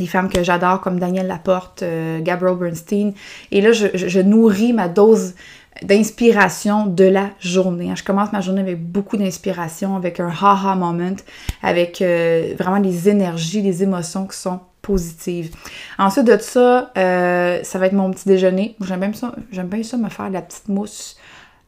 des 0.00 0.06
femmes 0.06 0.30
que 0.30 0.42
j'adore 0.42 0.80
comme 0.80 0.98
Danielle 0.98 1.26
Laporte, 1.26 1.82
euh, 1.82 2.20
Gabrielle 2.20 2.56
Bernstein. 2.56 3.12
Et 3.50 3.60
là, 3.60 3.72
je, 3.72 4.20
nourris 4.20 4.72
ma 4.72 4.88
dose 4.88 5.34
d'inspiration 5.82 6.86
de 6.86 7.04
la 7.04 7.30
journée. 7.40 7.92
Je 7.94 8.04
commence 8.04 8.32
ma 8.32 8.40
journée 8.40 8.60
avec 8.60 8.82
beaucoup 8.82 9.16
d'inspiration, 9.16 9.96
avec 9.96 10.20
un 10.20 10.28
ha-ha 10.28 10.74
moment, 10.74 11.16
avec 11.62 12.02
euh, 12.02 12.54
vraiment 12.58 12.80
des 12.80 13.08
énergies, 13.08 13.62
des 13.62 13.82
émotions 13.82 14.26
qui 14.26 14.36
sont 14.36 14.60
positives. 14.82 15.54
Ensuite 15.98 16.26
de 16.26 16.38
ça, 16.38 16.90
euh, 16.96 17.60
ça 17.62 17.78
va 17.78 17.86
être 17.86 17.92
mon 17.92 18.10
petit 18.10 18.28
déjeuner. 18.28 18.76
J'aime 18.80 19.00
bien 19.00 19.82
ça, 19.82 19.96
me 19.96 20.08
faire 20.08 20.30
la 20.30 20.42
petite 20.42 20.68
mousse 20.68 21.16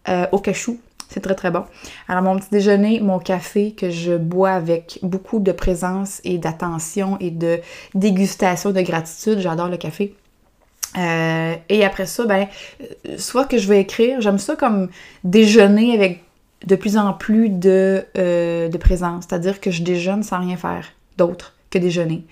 euh, 0.08 0.26
au 0.32 0.38
cachou. 0.38 0.78
C'est 1.08 1.20
très 1.20 1.34
très 1.34 1.50
bon. 1.50 1.64
Alors 2.08 2.22
mon 2.22 2.36
petit 2.36 2.48
déjeuner, 2.50 3.00
mon 3.00 3.18
café 3.18 3.72
que 3.72 3.90
je 3.90 4.16
bois 4.16 4.52
avec 4.52 4.98
beaucoup 5.02 5.40
de 5.40 5.52
présence 5.52 6.22
et 6.24 6.38
d'attention 6.38 7.18
et 7.20 7.30
de 7.30 7.60
dégustation 7.94 8.70
de 8.70 8.80
gratitude. 8.80 9.38
J'adore 9.40 9.68
le 9.68 9.76
café. 9.76 10.14
Euh, 10.96 11.54
et 11.68 11.84
après 11.84 12.06
ça, 12.06 12.26
ben, 12.26 12.48
soit 13.18 13.46
que 13.46 13.58
je 13.58 13.68
vais 13.68 13.80
écrire, 13.80 14.20
j'aime 14.20 14.38
ça 14.38 14.56
comme 14.56 14.88
déjeuner 15.24 15.94
avec 15.94 16.22
de 16.66 16.76
plus 16.76 16.96
en 16.96 17.12
plus 17.12 17.48
de, 17.48 18.04
euh, 18.18 18.68
de 18.68 18.78
présence, 18.78 19.24
c'est-à-dire 19.28 19.60
que 19.60 19.70
je 19.70 19.82
déjeune 19.82 20.22
sans 20.22 20.40
rien 20.40 20.56
faire 20.56 20.86
d'autre 21.16 21.54
que 21.70 21.78
déjeuner. 21.78 22.24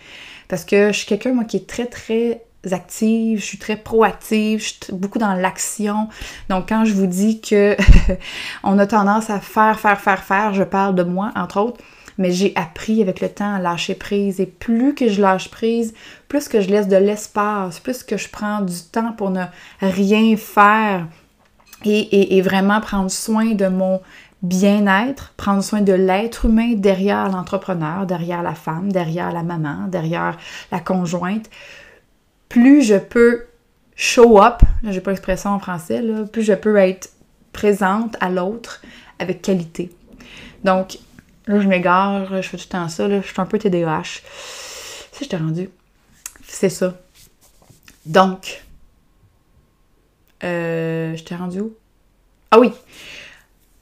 Parce 0.48 0.64
que 0.64 0.88
je 0.88 0.98
suis 0.98 1.06
quelqu'un, 1.06 1.32
moi, 1.32 1.44
qui 1.44 1.56
est 1.56 1.66
très, 1.66 1.86
très 1.86 2.42
active, 2.70 3.40
je 3.40 3.44
suis 3.44 3.58
très 3.58 3.76
proactive, 3.76 4.60
je 4.60 4.64
suis 4.64 4.78
beaucoup 4.92 5.18
dans 5.18 5.34
l'action. 5.34 6.08
Donc 6.48 6.68
quand 6.68 6.84
je 6.84 6.92
vous 6.92 7.06
dis 7.06 7.40
que 7.40 7.76
on 8.62 8.78
a 8.78 8.86
tendance 8.86 9.30
à 9.30 9.40
faire, 9.40 9.80
faire, 9.80 10.00
faire, 10.00 10.22
faire, 10.22 10.54
je 10.54 10.62
parle 10.62 10.94
de 10.94 11.02
moi, 11.02 11.32
entre 11.36 11.60
autres, 11.60 11.80
mais 12.20 12.32
j'ai 12.32 12.52
appris 12.54 13.00
avec 13.00 13.20
le 13.22 13.30
temps 13.30 13.54
à 13.54 13.58
lâcher 13.58 13.94
prise. 13.94 14.40
Et 14.40 14.46
plus 14.46 14.94
que 14.94 15.08
je 15.08 15.22
lâche 15.22 15.50
prise, 15.50 15.94
plus 16.28 16.48
que 16.48 16.60
je 16.60 16.68
laisse 16.68 16.86
de 16.86 16.96
l'espace, 16.96 17.80
plus 17.80 18.04
que 18.04 18.18
je 18.18 18.28
prends 18.28 18.60
du 18.60 18.78
temps 18.92 19.12
pour 19.12 19.30
ne 19.30 19.44
rien 19.80 20.36
faire 20.36 21.08
et, 21.86 22.42
vraiment 22.42 22.80
prendre 22.82 23.10
soin 23.10 23.54
de 23.54 23.66
mon 23.68 24.02
bien-être, 24.42 25.32
prendre 25.38 25.64
soin 25.64 25.80
de 25.80 25.94
l'être 25.94 26.44
humain 26.44 26.74
derrière 26.74 27.30
l'entrepreneur, 27.30 28.04
derrière 28.04 28.42
la 28.42 28.54
femme, 28.54 28.92
derrière 28.92 29.32
la 29.32 29.42
maman, 29.42 29.88
derrière 29.88 30.36
la 30.70 30.80
conjointe, 30.80 31.48
plus 32.50 32.82
je 32.82 32.96
peux 32.96 33.46
show 33.96 34.42
up, 34.42 34.60
j'ai 34.82 35.00
pas 35.00 35.12
l'expression 35.12 35.50
en 35.50 35.58
français, 35.58 36.02
là, 36.02 36.24
plus 36.24 36.42
je 36.42 36.52
peux 36.52 36.76
être 36.76 37.10
présente 37.52 38.16
à 38.20 38.28
l'autre 38.28 38.82
avec 39.18 39.40
qualité. 39.40 39.90
Donc, 40.64 40.98
Là, 41.50 41.58
je 41.58 41.66
m'égare, 41.66 42.40
je 42.42 42.48
fais 42.48 42.56
tout 42.56 42.62
le 42.68 42.70
temps 42.70 42.88
ça, 42.88 43.10
je 43.10 43.26
suis 43.26 43.40
un 43.40 43.44
peu 43.44 43.58
TDAH. 43.58 44.20
Si 45.10 45.24
je 45.24 45.28
t'ai 45.28 45.36
rendu. 45.36 45.68
C'est 46.46 46.68
ça. 46.68 46.94
Donc, 48.06 48.62
euh, 50.44 51.16
je 51.16 51.24
t'ai 51.24 51.34
rendu 51.34 51.58
où? 51.58 51.74
Ah 52.52 52.60
oui! 52.60 52.70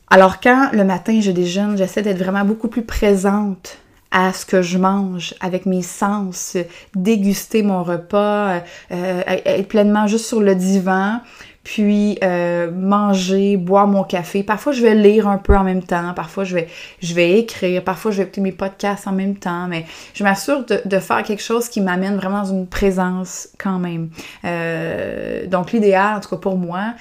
Alors, 0.09 0.41
quand 0.41 0.71
le 0.73 0.83
matin 0.83 1.21
je 1.21 1.31
déjeune, 1.31 1.77
j'essaie 1.77 2.01
d'être 2.01 2.17
vraiment 2.17 2.47
beaucoup 2.47 2.69
plus 2.69 2.87
présente 2.87 3.77
à 4.11 4.33
ce 4.33 4.47
que 4.47 4.63
je 4.63 4.79
mange 4.79 5.35
avec 5.41 5.67
mes 5.67 5.83
sens, 5.83 6.57
déguster 6.95 7.63
mon 7.63 7.85
repas, 7.85 8.55
euh, 8.55 8.61
euh, 8.93 9.23
être 9.27 9.69
pleinement 9.69 10.07
juste 10.07 10.25
sur 10.25 10.41
le 10.41 10.55
divan, 10.55 11.21
puis 11.69 12.19
euh, 12.25 12.71
manger, 12.71 13.59
boire 13.59 13.87
mon 13.87 14.03
café. 14.03 14.43
Parfois, 14.43 14.73
je 14.73 14.81
vais 14.81 14.95
lire 14.95 15.29
un 15.29 15.37
peu 15.37 15.55
en 15.55 15.65
même 15.65 15.83
temps, 15.83 16.15
parfois, 16.15 16.43
je 16.43 16.55
vais, 17.03 17.39
écrire, 17.39 17.85
parfois, 17.85 18.11
je 18.11 18.17
vais 18.17 18.23
écouter 18.23 18.41
mes 18.41 18.53
podcasts 18.53 19.07
en 19.07 19.13
même 19.13 19.37
temps, 19.37 19.69
mais 19.69 19.85
je 20.15 20.25
m'assure 20.25 20.65
de, 20.65 20.99
faire 20.99 21.23
quelque 21.23 21.43
chose 21.43 21.69
qui 21.69 21.83
m'amène 21.83 22.17
vraiment 22.17 22.41
dans 22.41 22.53
une 22.53 22.67
présence 22.67 23.51
quand 23.59 23.79
même. 23.79 24.09
Euh, 24.47 25.47
donc, 25.47 25.73
l'idéal, 25.73 26.17
en 26.17 26.21
tout 26.21 26.31
cas 26.31 26.39
pour 26.39 26.57
moi, 26.57 26.95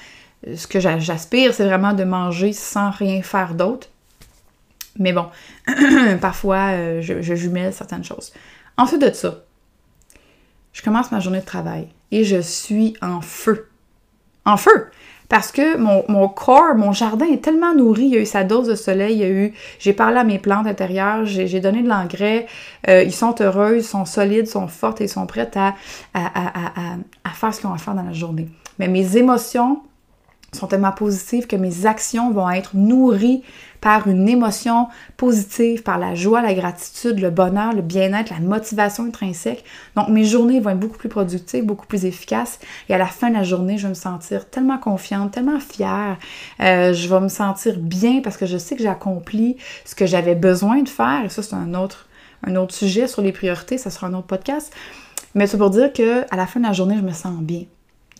ce 0.54 0.66
que 0.66 0.80
j'aspire, 0.80 1.54
c'est 1.54 1.64
vraiment 1.64 1.94
de 1.94 2.04
manger 2.04 2.52
sans 2.52 2.90
rien 2.90 3.22
faire 3.22 3.54
d'autre. 3.54 3.88
Mais 4.98 5.14
bon, 5.14 5.28
parfois, 6.20 6.72
euh, 6.72 7.00
je, 7.00 7.22
je 7.22 7.34
jumelle 7.34 7.72
certaines 7.72 8.04
choses. 8.04 8.34
Ensuite 8.76 9.00
de 9.00 9.14
ça, 9.14 9.44
je 10.74 10.82
commence 10.82 11.10
ma 11.10 11.20
journée 11.20 11.40
de 11.40 11.46
travail 11.46 11.88
et 12.10 12.24
je 12.24 12.42
suis 12.42 12.98
en 13.00 13.22
feu 13.22 13.67
en 14.48 14.56
feu. 14.56 14.86
Parce 15.28 15.52
que 15.52 15.76
mon, 15.76 16.28
corps, 16.28 16.74
mon 16.74 16.92
jardin 16.92 17.26
est 17.26 17.44
tellement 17.44 17.74
nourri, 17.74 18.04
il 18.04 18.14
y 18.14 18.16
a 18.16 18.20
eu 18.20 18.26
sa 18.26 18.44
dose 18.44 18.66
de 18.66 18.74
soleil, 18.74 19.12
il 19.12 19.18
y 19.18 19.24
a 19.24 19.28
eu, 19.28 19.52
j'ai 19.78 19.92
parlé 19.92 20.16
à 20.16 20.24
mes 20.24 20.38
plantes 20.38 20.66
intérieures, 20.66 21.26
j'ai 21.26 21.60
donné 21.60 21.82
de 21.82 21.88
l'engrais, 21.88 22.46
euh, 22.88 23.02
ils 23.02 23.12
sont 23.12 23.34
heureux, 23.40 23.76
ils 23.76 23.84
sont 23.84 24.06
solides, 24.06 24.46
sont 24.46 24.68
fortes 24.68 25.02
et 25.02 25.06
sont 25.06 25.26
prêtes 25.26 25.58
à, 25.58 25.74
à, 26.14 27.30
faire 27.34 27.52
ce 27.52 27.60
qu'ils 27.60 27.68
ont 27.68 27.74
à 27.74 27.78
faire 27.78 27.94
dans 27.94 28.04
la 28.04 28.14
journée. 28.14 28.48
Mais 28.78 28.88
mes 28.88 29.18
émotions 29.18 29.82
sont 30.52 30.66
tellement 30.66 30.92
positives 30.92 31.46
que 31.46 31.56
mes 31.56 31.86
actions 31.86 32.30
vont 32.30 32.48
être 32.50 32.74
nourries 32.74 33.42
par 33.80 34.08
une 34.08 34.28
émotion 34.28 34.88
positive, 35.16 35.82
par 35.82 35.98
la 35.98 36.14
joie, 36.14 36.42
la 36.42 36.54
gratitude, 36.54 37.20
le 37.20 37.30
bonheur, 37.30 37.72
le 37.72 37.82
bien-être, 37.82 38.30
la 38.30 38.40
motivation 38.40 39.04
intrinsèque. 39.04 39.62
Donc 39.94 40.08
mes 40.08 40.24
journées 40.24 40.58
vont 40.58 40.70
être 40.70 40.80
beaucoup 40.80 40.96
plus 40.96 41.08
productives, 41.08 41.64
beaucoup 41.64 41.86
plus 41.86 42.04
efficaces. 42.04 42.58
Et 42.88 42.94
à 42.94 42.98
la 42.98 43.06
fin 43.06 43.28
de 43.28 43.34
la 43.34 43.44
journée, 43.44 43.78
je 43.78 43.84
vais 43.84 43.90
me 43.90 43.94
sentir 43.94 44.48
tellement 44.48 44.78
confiante, 44.78 45.32
tellement 45.32 45.60
fière. 45.60 46.16
Euh, 46.60 46.92
je 46.92 47.08
vais 47.08 47.20
me 47.20 47.28
sentir 47.28 47.78
bien 47.78 48.20
parce 48.22 48.36
que 48.36 48.46
je 48.46 48.58
sais 48.58 48.74
que 48.74 48.82
j'ai 48.82 48.88
accompli 48.88 49.58
ce 49.84 49.94
que 49.94 50.06
j'avais 50.06 50.34
besoin 50.34 50.82
de 50.82 50.88
faire. 50.88 51.24
Et 51.24 51.28
ça, 51.28 51.42
c'est 51.42 51.54
un 51.54 51.74
autre, 51.74 52.08
un 52.44 52.56
autre 52.56 52.74
sujet 52.74 53.06
sur 53.06 53.22
les 53.22 53.32
priorités. 53.32 53.78
Ça 53.78 53.90
sera 53.90 54.06
un 54.08 54.14
autre 54.14 54.26
podcast. 54.26 54.72
Mais 55.34 55.46
c'est 55.46 55.58
pour 55.58 55.70
dire 55.70 55.92
que 55.92 56.24
à 56.32 56.36
la 56.36 56.46
fin 56.46 56.58
de 56.58 56.66
la 56.66 56.72
journée, 56.72 56.96
je 56.96 57.04
me 57.04 57.12
sens 57.12 57.38
bien. 57.42 57.64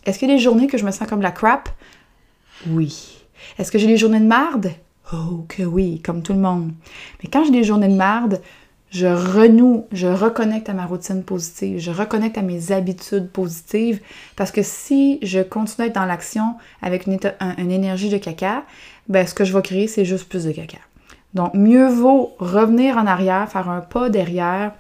Est-ce 0.04 0.18
qu'il 0.18 0.28
y 0.28 0.32
a 0.32 0.36
des 0.36 0.40
journées 0.40 0.68
que 0.68 0.78
je 0.78 0.84
me 0.84 0.90
sens 0.90 1.08
comme 1.08 1.22
la 1.22 1.32
crap? 1.32 1.68
Oui. 2.66 3.18
Est-ce 3.58 3.70
que 3.70 3.78
j'ai 3.78 3.86
des 3.86 3.96
journées 3.96 4.20
de 4.20 4.26
marde? 4.26 4.72
Oh 5.12 5.44
que 5.48 5.62
oui, 5.62 6.00
comme 6.00 6.22
tout 6.22 6.32
le 6.32 6.40
monde. 6.40 6.72
Mais 7.22 7.30
quand 7.30 7.44
j'ai 7.44 7.52
des 7.52 7.64
journées 7.64 7.88
de 7.88 7.94
marde, 7.94 8.40
je 8.90 9.06
renoue, 9.06 9.86
je 9.92 10.06
reconnecte 10.06 10.68
à 10.68 10.72
ma 10.72 10.86
routine 10.86 11.22
positive, 11.22 11.78
je 11.78 11.90
reconnecte 11.90 12.38
à 12.38 12.42
mes 12.42 12.72
habitudes 12.72 13.30
positives, 13.30 14.00
parce 14.36 14.50
que 14.50 14.62
si 14.62 15.18
je 15.22 15.40
continue 15.40 15.84
à 15.84 15.88
être 15.88 15.94
dans 15.94 16.06
l'action 16.06 16.54
avec 16.80 17.06
une, 17.06 17.18
énergie 17.70 18.08
de 18.08 18.16
caca, 18.16 18.64
ben 19.08 19.26
ce 19.26 19.34
que 19.34 19.44
je 19.44 19.52
vais 19.52 19.62
créer, 19.62 19.88
c'est 19.88 20.04
juste 20.04 20.28
plus 20.28 20.44
de 20.44 20.52
caca. 20.52 20.78
Donc, 21.34 21.52
mieux 21.52 21.88
vaut 21.88 22.34
revenir 22.38 22.96
en 22.96 23.06
arrière, 23.06 23.50
faire 23.50 23.68
un 23.68 23.80
pas 23.80 24.08
derrière, 24.08 24.72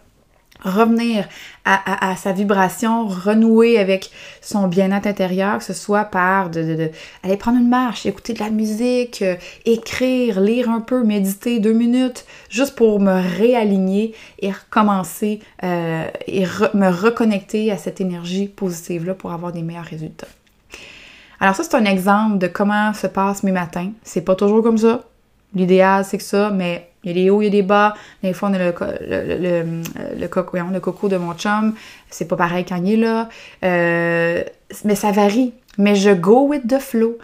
revenir 0.62 1.28
à, 1.64 2.16
sa 2.16 2.32
vibration, 2.32 3.06
renouer 3.06 3.78
avec 3.78 4.10
son 4.40 4.68
bien-être 4.68 5.06
intérieur, 5.06 5.58
que 5.58 5.64
ce 5.64 5.74
soit 5.74 6.04
par 6.04 6.50
aller 7.22 7.36
prendre 7.36 7.58
une 7.58 7.68
marche, 7.68 8.06
écouter 8.06 8.32
de 8.32 8.40
la 8.40 8.50
musique, 8.50 9.20
euh, 9.20 9.36
écrire, 9.66 10.40
lire 10.40 10.70
un 10.70 10.80
peu, 10.80 11.04
méditer 11.04 11.60
deux 11.60 11.72
minutes, 11.72 12.24
juste 12.48 12.74
pour 12.74 13.00
me 13.00 13.20
réaligner 13.38 14.14
et 14.38 14.50
recommencer 14.50 15.40
euh, 15.62 16.06
et 16.26 16.44
me 16.74 16.88
reconnecter 16.88 17.70
à 17.70 17.76
cette 17.76 18.00
énergie 18.00 18.48
positive-là 18.48 19.14
pour 19.14 19.32
avoir 19.32 19.52
des 19.52 19.62
meilleurs 19.62 19.84
résultats. 19.84 20.28
Alors 21.40 21.54
ça, 21.54 21.62
c'est 21.62 21.76
un 21.76 21.84
exemple 21.84 22.38
de 22.38 22.48
comment 22.48 22.92
se 22.94 23.06
passent 23.06 23.42
mes 23.42 23.52
matins. 23.52 23.92
C'est 24.02 24.22
pas 24.22 24.34
toujours 24.34 24.62
comme 24.62 24.78
ça. 24.78 25.04
L'idéal, 25.54 26.04
c'est 26.04 26.18
que 26.18 26.24
ça, 26.24 26.50
mais 26.50 26.88
il 27.04 27.08
y 27.08 27.10
a 27.10 27.14
des 27.14 27.30
hauts, 27.30 27.40
il 27.40 27.46
y 27.46 27.48
a 27.48 27.50
des 27.50 27.62
bas. 27.62 27.94
Des 28.22 28.32
fois, 28.32 28.50
on 28.50 28.54
a 28.54 28.58
le, 28.58 28.74
le, 29.00 29.82
le, 30.18 30.28
coco, 30.28 30.56
le 30.56 30.80
coco 30.80 31.08
de 31.08 31.16
mon 31.16 31.34
chum. 31.34 31.74
C'est 32.10 32.26
pas 32.26 32.36
pareil 32.36 32.64
quand 32.68 32.76
il 32.76 32.94
est 32.94 32.96
là. 32.96 33.28
Euh, 33.64 34.42
mais 34.84 34.94
ça 34.94 35.12
varie. 35.12 35.52
Mais 35.78 35.94
je 35.94 36.10
go 36.10 36.46
with 36.48 36.66
the 36.66 36.78
flow. 36.78 37.18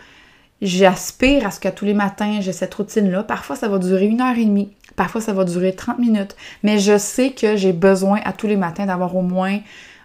J'aspire 0.63 1.47
à 1.47 1.51
ce 1.51 1.61
qu'à 1.61 1.73
tous 1.73 1.85
les 1.85 1.93
matins, 1.93 2.39
j'ai 2.41 2.53
cette 2.53 2.75
routine-là. 2.75 3.25
Parfois, 3.25 3.57
ça 3.57 3.69
va 3.69 3.79
durer 3.79 4.07
une 4.07 4.21
heure 4.21 4.39
et 4.39 4.45
demie. 4.45 4.73
Parfois, 4.97 5.21
ça 5.21 5.33
va 5.33 5.45
durer 5.45 5.75
30 5.75 5.99
minutes. 5.99 6.37
Mais 6.63 6.79
je 6.79 6.97
sais 6.97 7.33
que 7.33 7.57
j'ai 7.57 7.73
besoin 7.73 8.21
à 8.25 8.33
tous 8.33 8.47
les 8.47 8.57
matins 8.57 8.87
d'avoir 8.87 9.15
au 9.17 9.23
moins 9.23 9.59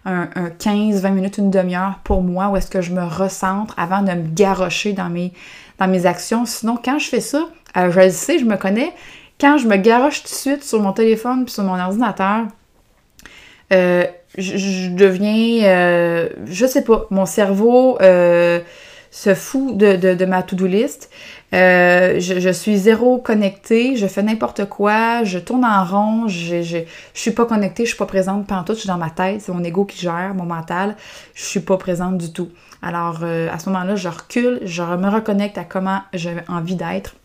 un, 0.05 0.27
15, 0.57 1.01
20 1.01 1.09
minutes, 1.11 1.37
une 1.37 1.51
demi-heure 1.51 1.99
pour 2.03 2.23
moi 2.23 2.49
où 2.49 2.57
est-ce 2.57 2.71
que 2.71 2.81
je 2.81 2.91
me 2.91 3.03
recentre 3.03 3.75
avant 3.77 4.01
de 4.01 4.11
me 4.11 4.27
garrocher 4.27 4.93
dans 4.93 5.09
mes, 5.09 5.33
dans 5.77 5.87
mes 5.87 6.05
actions. 6.05 6.45
Sinon, 6.45 6.77
quand 6.83 6.97
je 6.97 7.07
fais 7.07 7.21
ça, 7.21 7.47
euh, 7.77 7.91
je 7.91 7.99
le 7.99 8.09
sais, 8.09 8.39
je 8.39 8.45
me 8.45 8.57
connais, 8.57 8.93
quand 9.39 9.57
je 9.57 9.67
me 9.67 9.77
garoche 9.77 10.23
tout 10.23 10.29
de 10.29 10.33
suite 10.33 10.63
sur 10.63 10.81
mon 10.81 10.93
téléphone 10.93 11.45
puis 11.45 11.53
sur 11.53 11.63
mon 11.63 11.79
ordinateur, 11.79 12.45
euh, 13.71 14.05
je, 14.37 14.89
deviens, 14.89 15.63
euh, 15.63 16.29
je 16.45 16.65
sais 16.65 16.83
pas, 16.83 17.05
mon 17.09 17.25
cerveau 17.25 17.97
se 19.11 19.33
fout 19.33 19.75
de, 19.75 20.25
ma 20.25 20.43
to-do 20.43 20.67
list. 20.67 21.09
je, 21.51 22.51
suis 22.53 22.77
zéro 22.77 23.17
connectée, 23.17 23.95
je 23.95 24.07
fais 24.07 24.23
n'importe 24.23 24.65
quoi, 24.65 25.23
je 25.23 25.39
tourne 25.39 25.65
en 25.65 25.83
rond, 25.83 26.27
je, 26.27 26.61
je, 26.61 26.79
suis 27.13 27.31
pas 27.31 27.45
connectée, 27.45 27.85
je 27.85 27.89
suis 27.89 27.97
pas 27.97 28.05
présente 28.05 28.47
tout, 28.47 28.73
je 28.73 28.79
suis 28.79 28.87
dans 28.87 28.97
ma 28.97 29.09
tête, 29.09 29.41
c'est 29.41 29.51
mon 29.51 29.63
ego 29.63 29.85
qui 29.85 29.99
gère, 29.99 30.33
mon 30.35 30.45
mental, 30.45 30.95
je 31.33 31.43
suis 31.43 31.59
pas 31.61 31.77
présente 31.77 32.17
du 32.17 32.31
tout. 32.31 32.49
Alors 32.81 33.23
à 33.23 33.59
ce 33.59 33.69
moment-là, 33.69 33.95
je 33.95 34.09
recule, 34.09 34.59
je 34.63 34.83
me 34.83 35.09
reconnecte 35.09 35.57
à 35.57 35.63
comment 35.63 36.01
j'ai 36.13 36.35
envie 36.47 36.75
d'être 36.75 37.15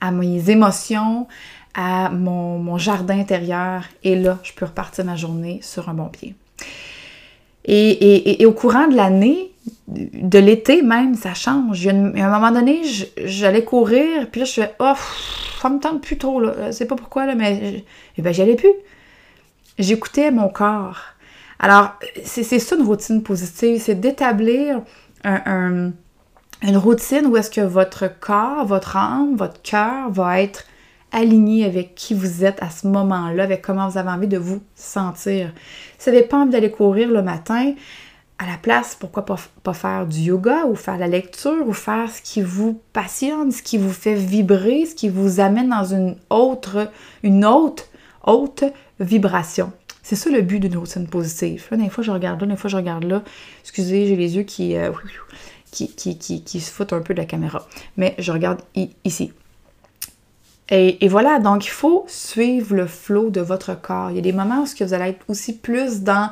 à 0.00 0.10
mes 0.10 0.50
émotions, 0.50 1.26
à 1.74 2.10
mon, 2.10 2.78
jardin 2.78 3.18
intérieur. 3.18 3.84
Et 4.04 4.16
là, 4.16 4.38
je 4.42 4.52
peux 4.52 4.66
repartir 4.66 5.04
ma 5.04 5.16
journée 5.16 5.60
sur 5.62 5.88
un 5.88 5.94
bon 5.94 6.08
pied. 6.08 6.34
Et, 7.64 8.44
au 8.46 8.52
courant 8.52 8.88
de 8.88 8.96
l'année, 8.96 9.52
de 9.88 10.38
l'été 10.38 10.82
même, 10.82 11.14
ça 11.14 11.34
change. 11.34 11.86
à 11.86 11.90
un 11.90 12.30
moment 12.30 12.50
donné, 12.50 12.82
j'allais 13.24 13.64
courir, 13.64 14.28
puis 14.30 14.40
là, 14.40 14.44
je 14.46 14.52
fais 14.52 14.74
Oh, 14.78 14.94
ça 15.60 15.68
me 15.68 15.78
tente 15.78 16.00
plus 16.00 16.16
trop, 16.16 16.40
là. 16.40 16.72
C'est 16.72 16.86
pas 16.86 16.96
pourquoi, 16.96 17.26
là, 17.26 17.34
mais 17.34 17.84
eh 18.16 18.22
ben, 18.22 18.40
allais 18.40 18.56
plus. 18.56 18.72
J'écoutais 19.78 20.30
mon 20.30 20.48
corps. 20.48 21.00
Alors, 21.58 21.94
c'est 22.24 22.44
ça 22.44 22.76
une 22.76 22.84
routine 22.84 23.22
positive, 23.22 23.80
c'est 23.80 23.96
d'établir 24.00 24.80
un 25.24 25.92
une 26.62 26.76
routine 26.76 27.26
où 27.26 27.36
est-ce 27.36 27.50
que 27.50 27.60
votre 27.60 28.10
corps, 28.20 28.66
votre 28.66 28.96
âme, 28.96 29.36
votre 29.36 29.62
cœur 29.62 30.10
va 30.10 30.40
être 30.40 30.64
aligné 31.12 31.64
avec 31.64 31.94
qui 31.94 32.14
vous 32.14 32.44
êtes 32.44 32.62
à 32.62 32.70
ce 32.70 32.86
moment-là, 32.88 33.44
avec 33.44 33.62
comment 33.62 33.88
vous 33.88 33.98
avez 33.98 34.10
envie 34.10 34.26
de 34.26 34.38
vous 34.38 34.60
sentir. 34.74 35.52
Si 35.98 36.10
vous 36.10 36.14
n'avez 36.14 36.26
pas 36.26 36.38
envie 36.38 36.50
d'aller 36.50 36.70
courir 36.70 37.08
le 37.08 37.22
matin, 37.22 37.74
à 38.38 38.46
la 38.46 38.56
place, 38.56 38.96
pourquoi 38.98 39.24
pas, 39.24 39.36
pas, 39.64 39.74
faire 39.74 40.06
du 40.06 40.20
yoga 40.20 40.66
ou 40.66 40.76
faire 40.76 40.96
la 40.96 41.08
lecture 41.08 41.66
ou 41.66 41.72
faire 41.72 42.08
ce 42.08 42.22
qui 42.22 42.40
vous 42.40 42.80
passionne, 42.92 43.50
ce 43.50 43.62
qui 43.62 43.78
vous 43.78 43.92
fait 43.92 44.14
vibrer, 44.14 44.86
ce 44.86 44.94
qui 44.94 45.08
vous 45.08 45.40
amène 45.40 45.70
dans 45.70 45.84
une 45.84 46.16
autre, 46.30 46.90
une 47.24 47.44
autre, 47.44 47.84
haute 48.24 48.64
vibration. 49.00 49.72
C'est 50.04 50.14
ça 50.14 50.30
le 50.30 50.40
but 50.40 50.60
d'une 50.60 50.76
routine 50.76 51.08
positive. 51.08 51.66
Là, 51.70 51.76
des 51.76 51.90
fois, 51.90 52.04
je 52.04 52.12
regarde 52.12 52.40
là, 52.40 52.46
des 52.46 52.56
fois, 52.56 52.70
je 52.70 52.76
regarde 52.76 53.04
là. 53.04 53.22
Excusez, 53.62 54.06
j'ai 54.06 54.16
les 54.16 54.36
yeux 54.36 54.44
qui... 54.44 54.76
Euh, 54.76 54.92
qui, 55.70 56.60
se 56.60 56.70
foutent 56.70 56.92
un 56.92 57.00
peu 57.00 57.14
de 57.14 57.20
la 57.20 57.26
caméra. 57.26 57.66
Mais 57.96 58.14
je 58.18 58.32
regarde 58.32 58.60
ici. 59.04 59.32
Et, 60.70 61.08
voilà, 61.08 61.38
donc 61.38 61.64
il 61.64 61.70
faut 61.70 62.04
suivre 62.08 62.74
le 62.74 62.86
flot 62.86 63.30
de 63.30 63.40
votre 63.40 63.80
corps. 63.80 64.10
Il 64.10 64.16
y 64.16 64.18
a 64.18 64.22
des 64.22 64.32
moments 64.32 64.62
où 64.62 64.66
vous 64.84 64.94
allez 64.94 65.10
être 65.10 65.24
aussi 65.28 65.56
plus 65.56 66.02
dans, 66.02 66.30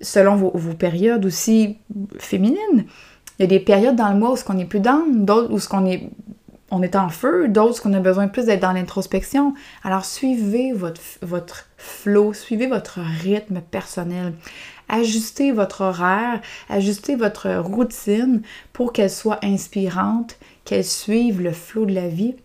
selon 0.00 0.36
vos, 0.36 0.74
périodes 0.74 1.24
aussi 1.24 1.78
féminines, 2.18 2.84
il 3.38 3.42
y 3.42 3.44
a 3.44 3.46
des 3.46 3.60
périodes 3.60 3.96
dans 3.96 4.10
le 4.10 4.18
mois 4.18 4.32
où 4.32 4.36
ce 4.36 4.44
qu'on 4.44 4.58
est 4.58 4.64
plus 4.64 4.80
dans, 4.80 5.04
d'autres 5.08 5.52
où 5.52 5.58
ce 5.58 5.68
qu'on 5.68 5.86
est 5.86 6.10
on 6.70 6.82
est 6.82 6.96
en 6.96 7.08
feu, 7.08 7.48
d'autres 7.48 7.80
qu'on 7.80 7.94
a 7.94 8.00
besoin 8.00 8.28
plus 8.28 8.44
d'être 8.44 8.60
dans 8.60 8.72
l'introspection. 8.72 9.54
Alors 9.82 10.04
suivez 10.04 10.72
votre, 10.72 11.00
votre 11.22 11.66
flow, 11.78 12.34
suivez 12.34 12.66
votre 12.66 13.00
rythme 13.22 13.60
personnel. 13.60 14.34
Ajustez 14.88 15.52
votre 15.52 15.82
horaire, 15.82 16.40
ajustez 16.68 17.16
votre 17.16 17.56
routine 17.56 18.42
pour 18.72 18.92
qu'elle 18.92 19.10
soit 19.10 19.44
inspirante, 19.44 20.38
qu'elle 20.64 20.84
suive 20.84 21.40
le 21.40 21.52
flot 21.52 21.86
de 21.86 21.94
la 21.94 22.08
vie, 22.08 22.36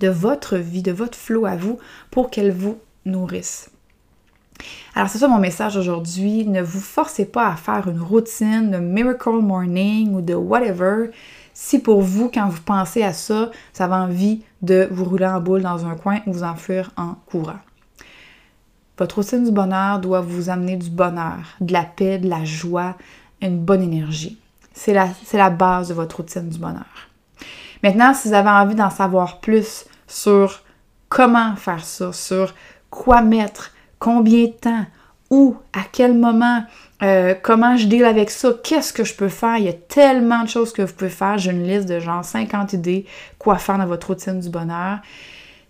de 0.00 0.08
votre 0.08 0.56
vie, 0.56 0.82
de 0.82 0.92
votre 0.92 1.18
flot 1.18 1.46
à 1.46 1.56
vous, 1.56 1.78
pour 2.10 2.30
qu'elle 2.30 2.52
vous 2.52 2.78
nourrisse. 3.04 3.70
Alors 4.94 5.10
c'est 5.10 5.18
ça 5.18 5.28
mon 5.28 5.38
message 5.38 5.76
aujourd'hui, 5.76 6.46
ne 6.46 6.62
vous 6.62 6.80
forcez 6.80 7.26
pas 7.26 7.48
à 7.48 7.56
faire 7.56 7.88
une 7.88 8.00
routine 8.00 8.70
de 8.70 8.78
miracle 8.78 9.40
morning 9.42 10.14
ou 10.14 10.22
de 10.22 10.34
whatever 10.34 11.10
si 11.58 11.78
pour 11.78 12.02
vous, 12.02 12.30
quand 12.32 12.50
vous 12.50 12.60
pensez 12.60 13.02
à 13.02 13.14
ça, 13.14 13.50
vous 13.74 13.82
avez 13.82 13.94
envie 13.94 14.42
de 14.60 14.88
vous 14.90 15.04
rouler 15.04 15.26
en 15.26 15.40
boule 15.40 15.62
dans 15.62 15.86
un 15.86 15.94
coin 15.94 16.20
ou 16.26 16.32
vous 16.34 16.42
enfuir 16.42 16.90
en 16.98 17.14
courant. 17.24 17.56
Votre 18.98 19.16
routine 19.16 19.44
du 19.44 19.50
bonheur 19.50 19.98
doit 19.98 20.22
vous 20.22 20.48
amener 20.48 20.76
du 20.76 20.88
bonheur, 20.88 21.38
de 21.60 21.72
la 21.72 21.82
paix, 21.82 22.18
de 22.18 22.28
la 22.28 22.44
joie, 22.44 22.96
une 23.42 23.58
bonne 23.58 23.82
énergie. 23.82 24.38
C'est 24.72 24.92
la, 24.92 25.50
base 25.50 25.88
de 25.88 25.94
votre 25.94 26.16
routine 26.16 26.48
du 26.48 26.58
bonheur. 26.58 26.84
Maintenant, 27.82 28.14
si 28.14 28.28
vous 28.28 28.34
avez 28.34 28.48
envie 28.48 28.74
d'en 28.74 28.90
savoir 28.90 29.40
plus 29.40 29.86
sur 30.06 30.62
comment 31.08 31.56
faire 31.56 31.84
ça, 31.84 32.12
sur 32.12 32.54
quoi 32.90 33.22
mettre, 33.22 33.72
combien 33.98 34.44
de 34.44 34.52
temps, 34.52 34.86
où, 35.30 35.56
à 35.72 35.80
quel 35.90 36.14
moment, 36.14 36.64
euh, 37.02 37.34
comment 37.42 37.76
je 37.76 37.86
deal 37.86 38.04
avec 38.04 38.30
ça, 38.30 38.50
qu'est-ce 38.62 38.92
que 38.92 39.04
je 39.04 39.14
peux 39.14 39.28
faire. 39.28 39.58
Il 39.58 39.64
y 39.64 39.68
a 39.68 39.72
tellement 39.72 40.42
de 40.42 40.48
choses 40.48 40.72
que 40.72 40.82
vous 40.82 40.92
pouvez 40.92 41.10
faire. 41.10 41.36
J'ai 41.36 41.50
une 41.50 41.66
liste 41.66 41.88
de 41.88 41.98
genre 41.98 42.24
50 42.24 42.74
idées 42.74 43.06
quoi 43.38 43.58
faire 43.58 43.76
dans 43.76 43.86
votre 43.86 44.06
routine 44.08 44.40
du 44.40 44.48
bonheur. 44.48 45.00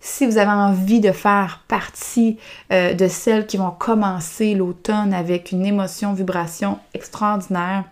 Si 0.09 0.25
vous 0.25 0.39
avez 0.39 0.53
envie 0.53 1.01
de 1.01 1.11
faire 1.11 1.65
partie 1.67 2.39
euh, 2.73 2.95
de 2.95 3.09
celles 3.09 3.45
qui 3.45 3.57
vont 3.57 3.73
commencer 3.73 4.55
l'automne 4.55 5.13
avec 5.13 5.51
une 5.51 5.67
émotion, 5.67 6.13
vibration 6.13 6.79
extraordinaire 6.95 7.83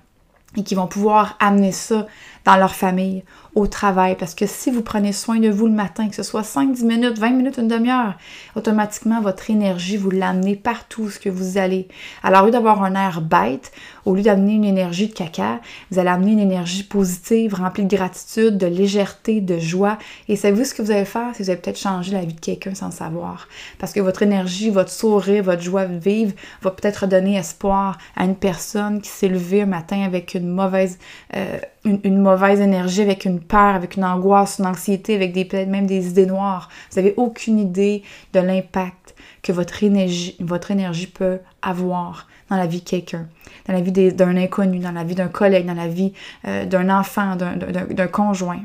et 0.56 0.62
qui 0.62 0.76
vont 0.76 0.86
pouvoir 0.86 1.36
amener 1.40 1.72
ça 1.72 2.06
dans 2.44 2.56
leur 2.56 2.74
famille, 2.74 3.24
au 3.54 3.66
travail. 3.66 4.16
Parce 4.16 4.34
que 4.34 4.46
si 4.46 4.70
vous 4.70 4.82
prenez 4.82 5.12
soin 5.12 5.38
de 5.38 5.48
vous 5.48 5.66
le 5.66 5.72
matin, 5.72 6.08
que 6.08 6.14
ce 6.14 6.22
soit 6.22 6.42
5-10 6.42 6.84
minutes, 6.84 7.18
20 7.18 7.30
minutes, 7.30 7.58
une 7.58 7.68
demi-heure, 7.68 8.14
automatiquement, 8.56 9.20
votre 9.20 9.50
énergie, 9.50 9.96
vous 9.96 10.10
l'amenez 10.10 10.56
partout 10.56 11.10
ce 11.10 11.18
que 11.18 11.28
vous 11.28 11.58
allez. 11.58 11.88
Alors, 12.22 12.42
au 12.42 12.46
lieu 12.46 12.52
d'avoir 12.52 12.82
un 12.82 12.94
air 12.94 13.20
bête, 13.20 13.72
au 14.04 14.14
lieu 14.14 14.22
d'amener 14.22 14.54
une 14.54 14.64
énergie 14.64 15.08
de 15.08 15.14
caca, 15.14 15.60
vous 15.90 15.98
allez 15.98 16.10
amener 16.10 16.32
une 16.32 16.40
énergie 16.40 16.82
positive, 16.82 17.54
remplie 17.54 17.84
de 17.84 17.96
gratitude, 17.96 18.58
de 18.58 18.66
légèreté, 18.66 19.40
de 19.40 19.58
joie. 19.58 19.98
Et 20.28 20.36
savez-vous 20.36 20.64
ce 20.64 20.74
que 20.74 20.82
vous 20.82 20.90
allez 20.90 21.04
faire? 21.04 21.28
C'est 21.32 21.38
que 21.38 21.44
vous 21.44 21.50
allez 21.50 21.60
peut-être 21.60 21.78
changer 21.78 22.12
la 22.12 22.24
vie 22.24 22.34
de 22.34 22.40
quelqu'un 22.40 22.74
sans 22.74 22.86
le 22.86 22.92
savoir. 22.92 23.48
Parce 23.78 23.92
que 23.92 24.00
votre 24.00 24.22
énergie, 24.22 24.70
votre 24.70 24.90
sourire, 24.90 25.44
votre 25.44 25.62
joie 25.62 25.86
de 25.86 25.98
vivre 25.98 26.32
va 26.62 26.70
peut-être 26.70 27.06
donner 27.06 27.36
espoir 27.36 27.98
à 28.16 28.24
une 28.24 28.36
personne 28.36 29.00
qui 29.00 29.08
s'est 29.08 29.28
levée 29.28 29.62
un 29.62 29.66
matin 29.66 30.02
avec 30.02 30.34
une 30.34 30.48
mauvaise, 30.48 30.98
euh, 31.36 31.58
une, 31.84 32.18
mauvaise 32.18 32.60
énergie, 32.60 33.02
avec 33.02 33.24
une 33.24 33.40
peur, 33.40 33.74
avec 33.74 33.96
une 33.96 34.04
angoisse, 34.04 34.58
une 34.58 34.66
anxiété, 34.66 35.14
avec 35.14 35.32
des, 35.32 35.66
même 35.66 35.86
des 35.86 36.08
idées 36.08 36.26
noires. 36.26 36.68
Vous 36.90 37.00
n'avez 37.00 37.14
aucune 37.16 37.58
idée 37.58 38.02
de 38.32 38.40
l'impact 38.40 39.14
que 39.42 39.52
votre 39.52 39.82
énergie, 39.82 40.36
votre 40.40 40.70
énergie 40.70 41.06
peut 41.06 41.40
avoir 41.60 42.26
dans 42.48 42.56
la 42.56 42.66
vie 42.66 42.80
de 42.80 42.88
quelqu'un, 42.88 43.26
dans 43.66 43.74
la 43.74 43.80
vie 43.80 43.92
d'un 43.92 44.36
inconnu, 44.36 44.78
dans 44.78 44.92
la 44.92 45.04
vie 45.04 45.14
d'un 45.14 45.28
collègue, 45.28 45.66
dans 45.66 45.74
la 45.74 45.88
vie 45.88 46.12
euh, 46.46 46.64
d'un 46.64 46.88
enfant, 46.88 47.36
d'un 47.36 48.06
conjoint. 48.08 48.60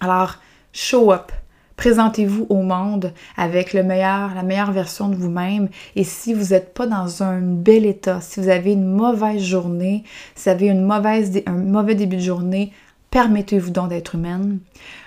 Alors, 0.00 0.36
show 0.72 1.12
up. 1.12 1.32
Présentez-vous 1.80 2.44
au 2.50 2.60
monde 2.60 3.14
avec 3.38 3.72
le 3.72 3.82
meilleur, 3.82 4.34
la 4.34 4.42
meilleure 4.42 4.70
version 4.70 5.08
de 5.08 5.16
vous-même. 5.16 5.70
Et 5.96 6.04
si 6.04 6.34
vous 6.34 6.52
n'êtes 6.52 6.74
pas 6.74 6.86
dans 6.86 7.22
un 7.22 7.40
bel 7.40 7.86
état, 7.86 8.20
si 8.20 8.38
vous 8.38 8.50
avez 8.50 8.72
une 8.72 8.84
mauvaise 8.84 9.42
journée, 9.42 10.04
si 10.34 10.44
vous 10.44 10.50
avez 10.50 10.68
un 10.68 11.54
mauvais 11.54 11.94
début 11.94 12.16
de 12.16 12.20
journée, 12.20 12.74
permettez-vous 13.10 13.70
donc 13.70 13.88
d'être 13.88 14.16
humaine. 14.16 14.58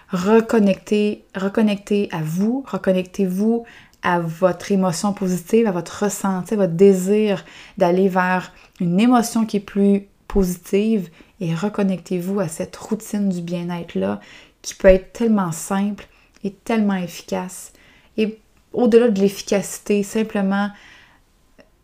Reconnectez, 0.10 1.26
reconnectez 1.36 2.10
à 2.12 2.24
vous, 2.24 2.66
reconnectez-vous 2.68 3.66
à 4.02 4.20
votre 4.20 4.72
émotion 4.72 5.14
positive, 5.14 5.68
à 5.68 5.72
votre 5.72 6.06
ressenti, 6.06 6.56
à 6.56 6.58
votre 6.58 6.74
désir 6.74 7.46
d'aller 7.78 8.08
vers 8.08 8.52
une 8.80 9.00
émotion 9.00 9.46
qui 9.46 9.58
est 9.58 9.60
plus 9.60 10.08
positive 10.28 11.10
et 11.40 11.54
reconnectez-vous 11.54 12.40
à 12.40 12.48
cette 12.48 12.76
routine 12.76 13.30
du 13.30 13.42
bien-être-là 13.42 14.20
qui 14.64 14.74
peut 14.74 14.88
être 14.88 15.14
tellement 15.14 15.52
simple 15.52 16.08
et 16.44 16.52
tellement 16.52 16.96
efficace. 16.96 17.74
Et 18.18 18.40
au-delà 18.74 19.10
de 19.10 19.20
l'efficacité, 19.20 20.04
simplement 20.04 20.70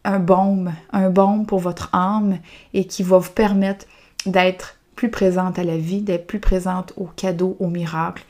un 0.03 0.19
baume, 0.19 0.73
un 0.91 1.09
baume 1.09 1.45
pour 1.45 1.59
votre 1.59 1.89
âme 1.93 2.39
et 2.73 2.85
qui 2.85 3.03
va 3.03 3.17
vous 3.17 3.31
permettre 3.31 3.85
d'être 4.25 4.77
plus 4.95 5.09
présente 5.09 5.59
à 5.59 5.63
la 5.63 5.77
vie, 5.77 6.01
d'être 6.01 6.27
plus 6.27 6.39
présente 6.39 6.93
aux 6.97 7.05
cadeaux, 7.05 7.55
aux 7.59 7.67
miracles 7.67 8.23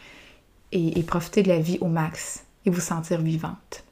et, 0.72 1.00
et 1.00 1.04
profiter 1.04 1.44
de 1.44 1.50
la 1.50 1.60
vie 1.60 1.78
au 1.82 1.88
max 1.88 2.46
et 2.66 2.70
vous 2.70 2.82
sentir 2.82 3.22
vivante. 3.22 3.84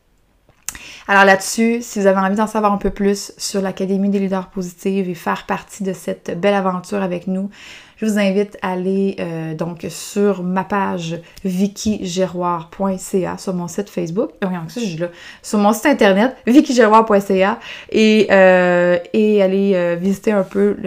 Alors 1.08 1.24
là-dessus, 1.24 1.82
si 1.82 2.00
vous 2.00 2.08
avez 2.08 2.20
envie 2.20 2.36
d'en 2.36 2.48
savoir 2.48 2.74
un 2.74 2.78
peu 2.78 2.90
plus 2.90 3.32
sur 3.38 3.62
l'Académie 3.62 4.10
des 4.10 4.20
leaders 4.20 4.50
positifs 4.50 5.08
et 5.08 5.16
faire 5.16 5.46
partie 5.46 5.84
de 5.84 5.94
cette 5.94 6.38
belle 6.40 6.54
aventure 6.54 7.02
avec 7.02 7.28
nous, 7.28 7.50
je 7.98 8.06
vous 8.06 8.20
invite 8.20 8.58
à 8.62 8.74
aller 8.74 9.16
euh, 9.20 9.56
donc 9.56 9.86
sur 9.90 10.44
ma 10.44 10.64
page 10.64 11.20
vickygeroir.ca 11.44 13.38
sur 13.38 13.54
mon 13.56 13.68
site 13.68 13.90
Facebook. 13.90 14.30
Oh, 14.46 14.50
ça, 14.68 14.80
je 14.80 14.98
là. 15.00 15.08
Sur 15.42 15.58
mon 15.60 15.74
site 15.74 15.88
internet, 15.88 16.38
vickygeroir.ca 16.46 17.60
et, 17.92 18.28
euh, 18.30 19.00
et 19.14 19.42
aller 19.42 19.72
euh, 19.74 19.96
visiter 20.00 20.32
un 20.32 20.44
peu 20.44 20.78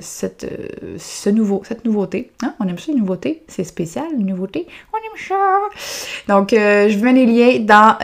cette, 0.00 0.46
ce 0.98 1.30
nouveau, 1.30 1.62
cette 1.64 1.86
nouveauté. 1.86 2.30
Hein? 2.42 2.54
On 2.60 2.68
aime 2.68 2.78
ça, 2.78 2.92
une 2.92 2.98
nouveauté. 2.98 3.42
C'est 3.48 3.64
spécial, 3.64 4.04
une 4.18 4.26
nouveauté. 4.26 4.66
On 4.92 4.98
aime 4.98 5.16
ça. 5.16 5.34
Donc, 6.28 6.50
je 6.50 6.98
mets 7.02 7.14
les 7.14 7.26
liens 7.26 7.60
dans, 7.60 7.96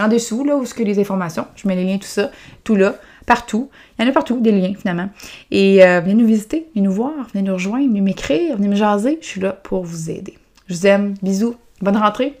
en 0.00 0.08
dessous, 0.08 0.44
là, 0.44 0.56
où 0.56 0.64
ce 0.64 0.72
que 0.74 0.84
les 0.84 1.00
informations. 1.00 1.46
Je 1.56 1.66
mets 1.66 1.74
les 1.74 1.84
liens, 1.84 1.98
tout 1.98 2.06
ça, 2.06 2.30
tout 2.62 2.76
là 2.76 2.94
partout. 3.26 3.68
Il 3.98 4.04
y 4.04 4.06
en 4.06 4.10
a 4.10 4.12
partout, 4.12 4.40
des 4.40 4.52
liens 4.52 4.74
finalement. 4.78 5.08
Et 5.50 5.84
euh, 5.84 6.00
venez 6.00 6.14
nous 6.14 6.26
visiter, 6.26 6.66
venez 6.74 6.86
nous 6.86 6.92
voir, 6.92 7.12
venez 7.32 7.42
nous 7.42 7.54
rejoindre, 7.54 7.86
venez 7.88 8.00
m'écrire, 8.00 8.56
venez 8.56 8.68
me 8.68 8.76
jaser. 8.76 9.18
Je 9.20 9.26
suis 9.26 9.40
là 9.40 9.52
pour 9.52 9.84
vous 9.84 10.10
aider. 10.10 10.36
Je 10.68 10.74
vous 10.74 10.86
aime. 10.86 11.14
Bisous. 11.22 11.56
Bonne 11.80 11.96
rentrée. 11.96 12.40